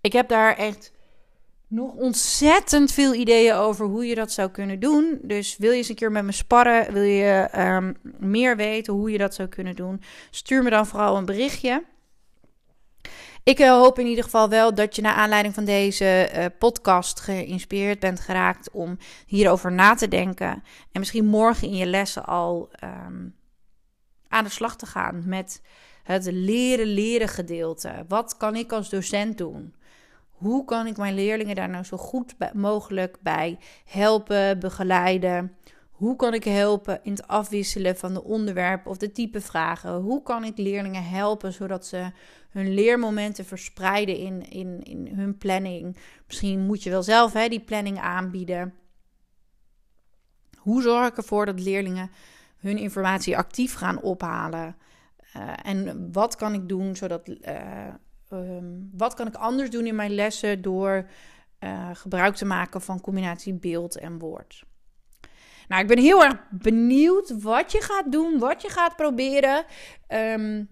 Ik 0.00 0.12
heb 0.12 0.28
daar 0.28 0.56
echt 0.56 0.92
nog 1.68 1.94
ontzettend 1.94 2.92
veel 2.92 3.14
ideeën 3.14 3.54
over 3.54 3.86
hoe 3.86 4.06
je 4.06 4.14
dat 4.14 4.32
zou 4.32 4.50
kunnen 4.50 4.80
doen. 4.80 5.18
Dus 5.22 5.56
wil 5.56 5.70
je 5.70 5.76
eens 5.76 5.88
een 5.88 5.94
keer 5.94 6.12
met 6.12 6.24
me 6.24 6.32
sparren, 6.32 6.92
wil 6.92 7.02
je 7.02 7.48
um, 7.56 7.96
meer 8.18 8.56
weten 8.56 8.92
hoe 8.92 9.10
je 9.10 9.18
dat 9.18 9.34
zou 9.34 9.48
kunnen 9.48 9.76
doen, 9.76 10.02
stuur 10.30 10.62
me 10.62 10.70
dan 10.70 10.86
vooral 10.86 11.16
een 11.16 11.24
berichtje. 11.24 11.84
Ik 13.46 13.58
eh, 13.58 13.70
hoop 13.70 13.98
in 13.98 14.06
ieder 14.06 14.24
geval 14.24 14.48
wel 14.48 14.74
dat 14.74 14.96
je 14.96 15.02
naar 15.02 15.14
aanleiding 15.14 15.54
van 15.54 15.64
deze 15.64 16.30
uh, 16.34 16.44
podcast 16.58 17.20
geïnspireerd 17.20 18.00
bent 18.00 18.20
geraakt 18.20 18.70
om 18.70 18.98
hierover 19.26 19.72
na 19.72 19.94
te 19.94 20.08
denken. 20.08 20.62
En 20.92 21.00
misschien 21.00 21.26
morgen 21.26 21.68
in 21.68 21.76
je 21.76 21.86
lessen 21.86 22.24
al 22.24 22.70
um, 22.84 23.34
aan 24.28 24.44
de 24.44 24.50
slag 24.50 24.76
te 24.76 24.86
gaan 24.86 25.22
met 25.26 25.62
het 26.02 26.24
leren 26.24 26.86
leren 26.86 27.28
gedeelte. 27.28 28.04
Wat 28.08 28.36
kan 28.36 28.56
ik 28.56 28.72
als 28.72 28.90
docent 28.90 29.38
doen? 29.38 29.74
Hoe 30.30 30.64
kan 30.64 30.86
ik 30.86 30.96
mijn 30.96 31.14
leerlingen 31.14 31.54
daar 31.54 31.68
nou 31.68 31.84
zo 31.84 31.96
goed 31.96 32.34
mogelijk 32.52 33.16
bij 33.20 33.58
helpen, 33.84 34.58
begeleiden? 34.58 35.56
Hoe 35.96 36.16
kan 36.16 36.34
ik 36.34 36.44
helpen 36.44 37.00
in 37.02 37.10
het 37.10 37.26
afwisselen 37.26 37.96
van 37.96 38.14
de 38.14 38.24
onderwerpen 38.24 38.90
of 38.90 38.96
de 38.96 39.12
type 39.12 39.40
vragen? 39.40 39.94
Hoe 39.94 40.22
kan 40.22 40.44
ik 40.44 40.58
leerlingen 40.58 41.04
helpen 41.04 41.52
zodat 41.52 41.86
ze 41.86 42.10
hun 42.50 42.74
leermomenten 42.74 43.44
verspreiden 43.44 44.16
in, 44.16 44.50
in, 44.50 44.82
in 44.82 45.06
hun 45.06 45.38
planning? 45.38 45.96
Misschien 46.26 46.60
moet 46.60 46.82
je 46.82 46.90
wel 46.90 47.02
zelf 47.02 47.32
hè, 47.32 47.48
die 47.48 47.60
planning 47.60 47.98
aanbieden. 47.98 48.74
Hoe 50.56 50.82
zorg 50.82 51.08
ik 51.08 51.16
ervoor 51.16 51.46
dat 51.46 51.60
leerlingen 51.60 52.10
hun 52.56 52.78
informatie 52.78 53.36
actief 53.36 53.74
gaan 53.74 54.00
ophalen? 54.00 54.76
Uh, 55.36 55.52
en 55.62 56.12
wat 56.12 56.36
kan 56.36 56.54
ik 56.54 56.68
doen 56.68 56.96
zodat. 56.96 57.28
Uh, 57.28 57.86
um, 58.32 58.90
wat 58.96 59.14
kan 59.14 59.26
ik 59.26 59.34
anders 59.34 59.70
doen 59.70 59.86
in 59.86 59.94
mijn 59.94 60.14
lessen 60.14 60.62
door 60.62 61.08
uh, 61.60 61.90
gebruik 61.92 62.34
te 62.34 62.44
maken 62.44 62.80
van 62.80 63.00
combinatie 63.00 63.54
beeld 63.54 63.98
en 63.98 64.18
woord? 64.18 64.64
Nou, 65.68 65.82
ik 65.82 65.88
ben 65.88 65.98
heel 65.98 66.24
erg 66.24 66.36
benieuwd 66.50 67.42
wat 67.42 67.72
je 67.72 67.80
gaat 67.80 68.12
doen, 68.12 68.38
wat 68.38 68.62
je 68.62 68.68
gaat 68.68 68.96
proberen. 68.96 69.64
Um, 70.08 70.68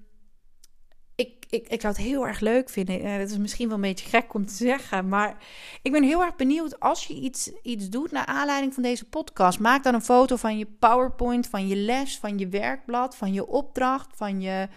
ik, 1.17 1.45
ik, 1.51 1.69
ik 1.69 1.81
zou 1.81 1.95
het 1.95 2.03
heel 2.03 2.27
erg 2.27 2.41
leuk 2.41 2.69
vinden. 2.71 3.05
Uh, 3.05 3.19
dat 3.19 3.31
is 3.31 3.39
misschien 3.39 3.67
wel 3.67 3.77
een 3.77 3.83
beetje 3.83 4.09
gek 4.09 4.35
om 4.35 4.47
te 4.47 4.55
zeggen. 4.55 5.09
Maar 5.09 5.37
ik 5.83 5.93
ben 5.93 6.03
heel 6.03 6.23
erg 6.23 6.37
benieuwd 6.37 6.81
als 6.81 7.07
je 7.07 7.15
iets, 7.15 7.51
iets 7.63 7.89
doet 7.89 8.11
naar 8.11 8.27
aanleiding 8.27 8.75
van 8.75 8.83
deze 8.83 9.05
podcast. 9.05 9.59
Maak 9.59 9.83
dan 9.83 9.95
een 9.95 10.03
foto 10.03 10.37
van 10.37 10.59
je 10.59 10.67
PowerPoint, 10.79 11.47
van 11.47 11.69
je 11.69 11.77
les, 11.77 12.19
van 12.19 12.39
je 12.39 12.49
werkblad, 12.49 13.17
van 13.17 13.33
je 13.33 13.47
opdracht, 13.47 14.17
van 14.17 14.41
je. 14.41 14.69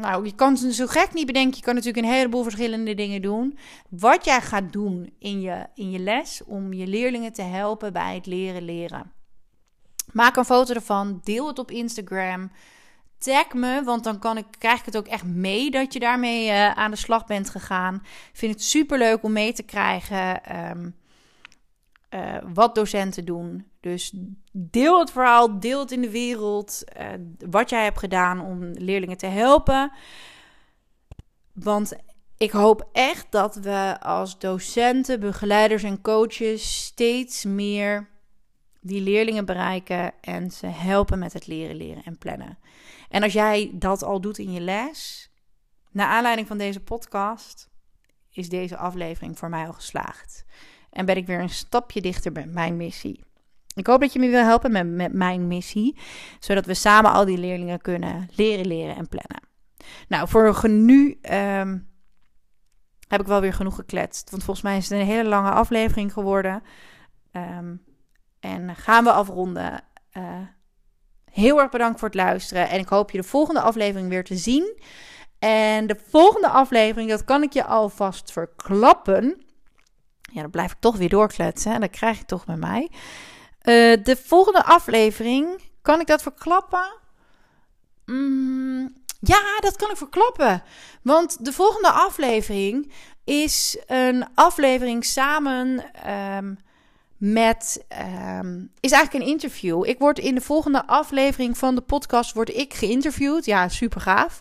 Nou, 0.00 0.24
je 0.24 0.34
kan 0.34 0.56
het 0.60 0.74
zo 0.74 0.86
gek 0.86 1.12
niet 1.12 1.26
bedenken. 1.26 1.56
Je 1.56 1.62
kan 1.62 1.74
natuurlijk 1.74 2.06
een 2.06 2.12
heleboel 2.12 2.42
verschillende 2.42 2.94
dingen 2.94 3.22
doen. 3.22 3.58
Wat 3.88 4.24
jij 4.24 4.40
gaat 4.40 4.72
doen 4.72 5.14
in 5.18 5.40
je, 5.40 5.66
in 5.74 5.90
je 5.90 5.98
les 5.98 6.44
om 6.44 6.72
je 6.72 6.86
leerlingen 6.86 7.32
te 7.32 7.42
helpen 7.42 7.92
bij 7.92 8.14
het 8.14 8.26
leren 8.26 8.62
leren. 8.62 9.12
Maak 10.12 10.36
een 10.36 10.44
foto 10.44 10.74
ervan. 10.74 11.20
Deel 11.24 11.46
het 11.46 11.58
op 11.58 11.70
Instagram. 11.70 12.50
Tag 13.18 13.52
me, 13.52 13.82
want 13.84 14.04
dan 14.04 14.18
kan 14.18 14.36
ik, 14.36 14.46
krijg 14.58 14.78
ik 14.78 14.84
het 14.84 14.96
ook 14.96 15.06
echt 15.06 15.24
mee 15.24 15.70
dat 15.70 15.92
je 15.92 15.98
daarmee 15.98 16.46
uh, 16.46 16.70
aan 16.70 16.90
de 16.90 16.96
slag 16.96 17.26
bent 17.26 17.50
gegaan. 17.50 17.94
Ik 18.04 18.30
vind 18.32 18.52
het 18.52 18.62
super 18.62 18.98
leuk 18.98 19.22
om 19.22 19.32
mee 19.32 19.52
te 19.52 19.62
krijgen 19.62 20.40
um, 20.70 20.94
uh, 22.10 22.36
wat 22.52 22.74
docenten 22.74 23.24
doen. 23.24 23.66
Dus 23.80 24.14
deel 24.52 24.98
het 24.98 25.10
verhaal, 25.10 25.60
deel 25.60 25.80
het 25.80 25.92
in 25.92 26.00
de 26.00 26.10
wereld. 26.10 26.84
Uh, 27.00 27.06
wat 27.50 27.70
jij 27.70 27.84
hebt 27.84 27.98
gedaan 27.98 28.40
om 28.40 28.62
leerlingen 28.62 29.16
te 29.16 29.26
helpen. 29.26 29.92
Want 31.52 31.96
ik 32.36 32.50
hoop 32.50 32.88
echt 32.92 33.26
dat 33.30 33.54
we 33.54 33.96
als 34.00 34.38
docenten, 34.38 35.20
begeleiders 35.20 35.82
en 35.82 36.00
coaches 36.00 36.84
steeds 36.84 37.44
meer 37.44 38.08
die 38.80 39.00
leerlingen 39.00 39.44
bereiken 39.44 40.12
en 40.20 40.50
ze 40.50 40.66
helpen 40.66 41.18
met 41.18 41.32
het 41.32 41.46
leren, 41.46 41.76
leren 41.76 42.02
en 42.02 42.18
plannen. 42.18 42.58
En 43.08 43.22
als 43.22 43.32
jij 43.32 43.70
dat 43.74 44.02
al 44.02 44.20
doet 44.20 44.38
in 44.38 44.52
je 44.52 44.60
les, 44.60 45.30
naar 45.90 46.08
aanleiding 46.08 46.46
van 46.46 46.58
deze 46.58 46.80
podcast, 46.80 47.68
is 48.30 48.48
deze 48.48 48.76
aflevering 48.76 49.38
voor 49.38 49.48
mij 49.48 49.66
al 49.66 49.72
geslaagd. 49.72 50.44
En 50.98 51.04
ben 51.04 51.16
ik 51.16 51.26
weer 51.26 51.40
een 51.40 51.48
stapje 51.48 52.00
dichter 52.00 52.32
bij 52.32 52.46
mijn 52.46 52.76
missie. 52.76 53.24
Ik 53.74 53.86
hoop 53.86 54.00
dat 54.00 54.12
je 54.12 54.18
me 54.18 54.28
wil 54.28 54.44
helpen 54.44 54.72
met, 54.72 54.86
met 54.86 55.12
mijn 55.12 55.46
missie, 55.46 55.98
zodat 56.38 56.66
we 56.66 56.74
samen 56.74 57.12
al 57.12 57.24
die 57.24 57.38
leerlingen 57.38 57.80
kunnen 57.80 58.28
leren, 58.34 58.66
leren 58.66 58.96
en 58.96 59.08
plannen. 59.08 59.42
Nou, 60.08 60.28
voor 60.28 60.68
nu 60.68 61.18
um, 61.32 61.88
heb 63.08 63.20
ik 63.20 63.26
wel 63.26 63.40
weer 63.40 63.52
genoeg 63.52 63.74
gekletst. 63.74 64.30
Want 64.30 64.44
volgens 64.44 64.64
mij 64.64 64.76
is 64.76 64.88
het 64.88 65.00
een 65.00 65.06
hele 65.06 65.28
lange 65.28 65.50
aflevering 65.50 66.12
geworden. 66.12 66.62
Um, 67.32 67.84
en 68.40 68.76
gaan 68.76 69.04
we 69.04 69.12
afronden. 69.12 69.84
Uh, 70.16 70.38
Heel 71.30 71.60
erg 71.60 71.70
bedankt 71.70 71.98
voor 71.98 72.08
het 72.08 72.16
luisteren. 72.16 72.68
En 72.68 72.78
ik 72.78 72.88
hoop 72.88 73.10
je 73.10 73.18
de 73.18 73.28
volgende 73.28 73.60
aflevering 73.60 74.08
weer 74.08 74.24
te 74.24 74.36
zien. 74.36 74.80
En 75.38 75.86
de 75.86 76.00
volgende 76.06 76.48
aflevering, 76.48 77.10
dat 77.10 77.24
kan 77.24 77.42
ik 77.42 77.52
je 77.52 77.64
alvast 77.64 78.32
verklappen. 78.32 79.46
Ja, 80.32 80.40
dan 80.40 80.50
blijf 80.50 80.72
ik 80.72 80.80
toch 80.80 80.96
weer 80.96 81.08
doorkletsen. 81.08 81.80
Dat 81.80 81.90
krijg 81.90 82.18
je 82.18 82.24
toch 82.24 82.46
met 82.46 82.58
mij. 82.58 82.90
Uh, 82.90 84.04
de 84.04 84.16
volgende 84.24 84.64
aflevering, 84.64 85.60
kan 85.82 86.00
ik 86.00 86.06
dat 86.06 86.22
verklappen? 86.22 86.92
Mm, 88.06 88.94
ja, 89.20 89.58
dat 89.60 89.76
kan 89.76 89.90
ik 89.90 89.96
verklappen. 89.96 90.62
Want 91.02 91.44
de 91.44 91.52
volgende 91.52 91.90
aflevering 91.90 92.92
is 93.24 93.78
een 93.86 94.26
aflevering 94.34 95.04
samen 95.04 95.84
um, 96.10 96.58
met 97.18 97.84
um, 98.40 98.70
is 98.80 98.90
eigenlijk 98.90 99.24
een 99.24 99.30
interview. 99.30 99.86
Ik 99.86 99.98
word 99.98 100.18
in 100.18 100.34
de 100.34 100.40
volgende 100.40 100.86
aflevering 100.86 101.58
van 101.58 101.74
de 101.74 101.80
podcast 101.80 102.32
word 102.32 102.56
ik 102.56 102.74
geïnterviewd. 102.74 103.44
Ja, 103.44 103.68
super 103.68 104.00
gaaf. 104.00 104.40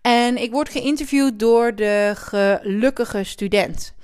En 0.00 0.36
ik 0.36 0.50
word 0.50 0.68
geïnterviewd 0.68 1.38
door 1.38 1.74
de 1.74 2.12
gelukkige 2.16 3.24
student, 3.24 3.94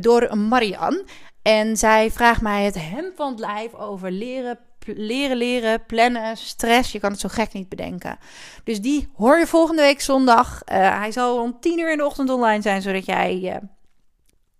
door 0.00 0.36
Marianne. 0.36 1.04
En 1.42 1.76
zij 1.76 2.10
vraagt 2.10 2.40
mij 2.40 2.64
het 2.64 2.74
hem 2.74 3.12
van 3.16 3.30
het 3.30 3.38
lijf 3.38 3.74
over 3.74 4.10
leren, 4.10 4.58
leren, 4.84 5.36
leren, 5.36 5.86
plannen, 5.86 6.36
stress. 6.36 6.92
Je 6.92 7.00
kan 7.00 7.10
het 7.10 7.20
zo 7.20 7.28
gek 7.28 7.52
niet 7.52 7.68
bedenken. 7.68 8.18
Dus 8.64 8.80
die 8.80 9.08
hoor 9.14 9.38
je 9.38 9.46
volgende 9.46 9.82
week 9.82 10.00
zondag. 10.00 10.62
Uh, 10.72 10.98
hij 10.98 11.12
zal 11.12 11.42
om 11.42 11.60
10 11.60 11.78
uur 11.78 11.90
in 11.90 11.96
de 11.96 12.04
ochtend 12.04 12.30
online 12.30 12.62
zijn, 12.62 12.82
zodat 12.82 13.06
jij 13.06 13.40
uh, 13.42 13.56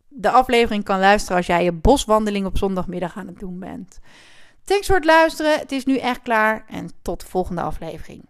de 0.08 0.30
aflevering 0.30 0.84
kan 0.84 0.98
luisteren 0.98 1.36
als 1.36 1.46
jij 1.46 1.64
je 1.64 1.72
boswandeling 1.72 2.46
op 2.46 2.58
zondagmiddag 2.58 3.16
aan 3.16 3.26
het 3.26 3.38
doen 3.38 3.58
bent. 3.58 3.98
Thanks 4.64 4.86
voor 4.86 4.96
het 4.96 5.04
luisteren. 5.04 5.58
Het 5.58 5.72
is 5.72 5.84
nu 5.84 5.96
echt 5.96 6.22
klaar 6.22 6.64
en 6.68 6.90
tot 7.02 7.20
de 7.20 7.26
volgende 7.26 7.60
aflevering. 7.60 8.24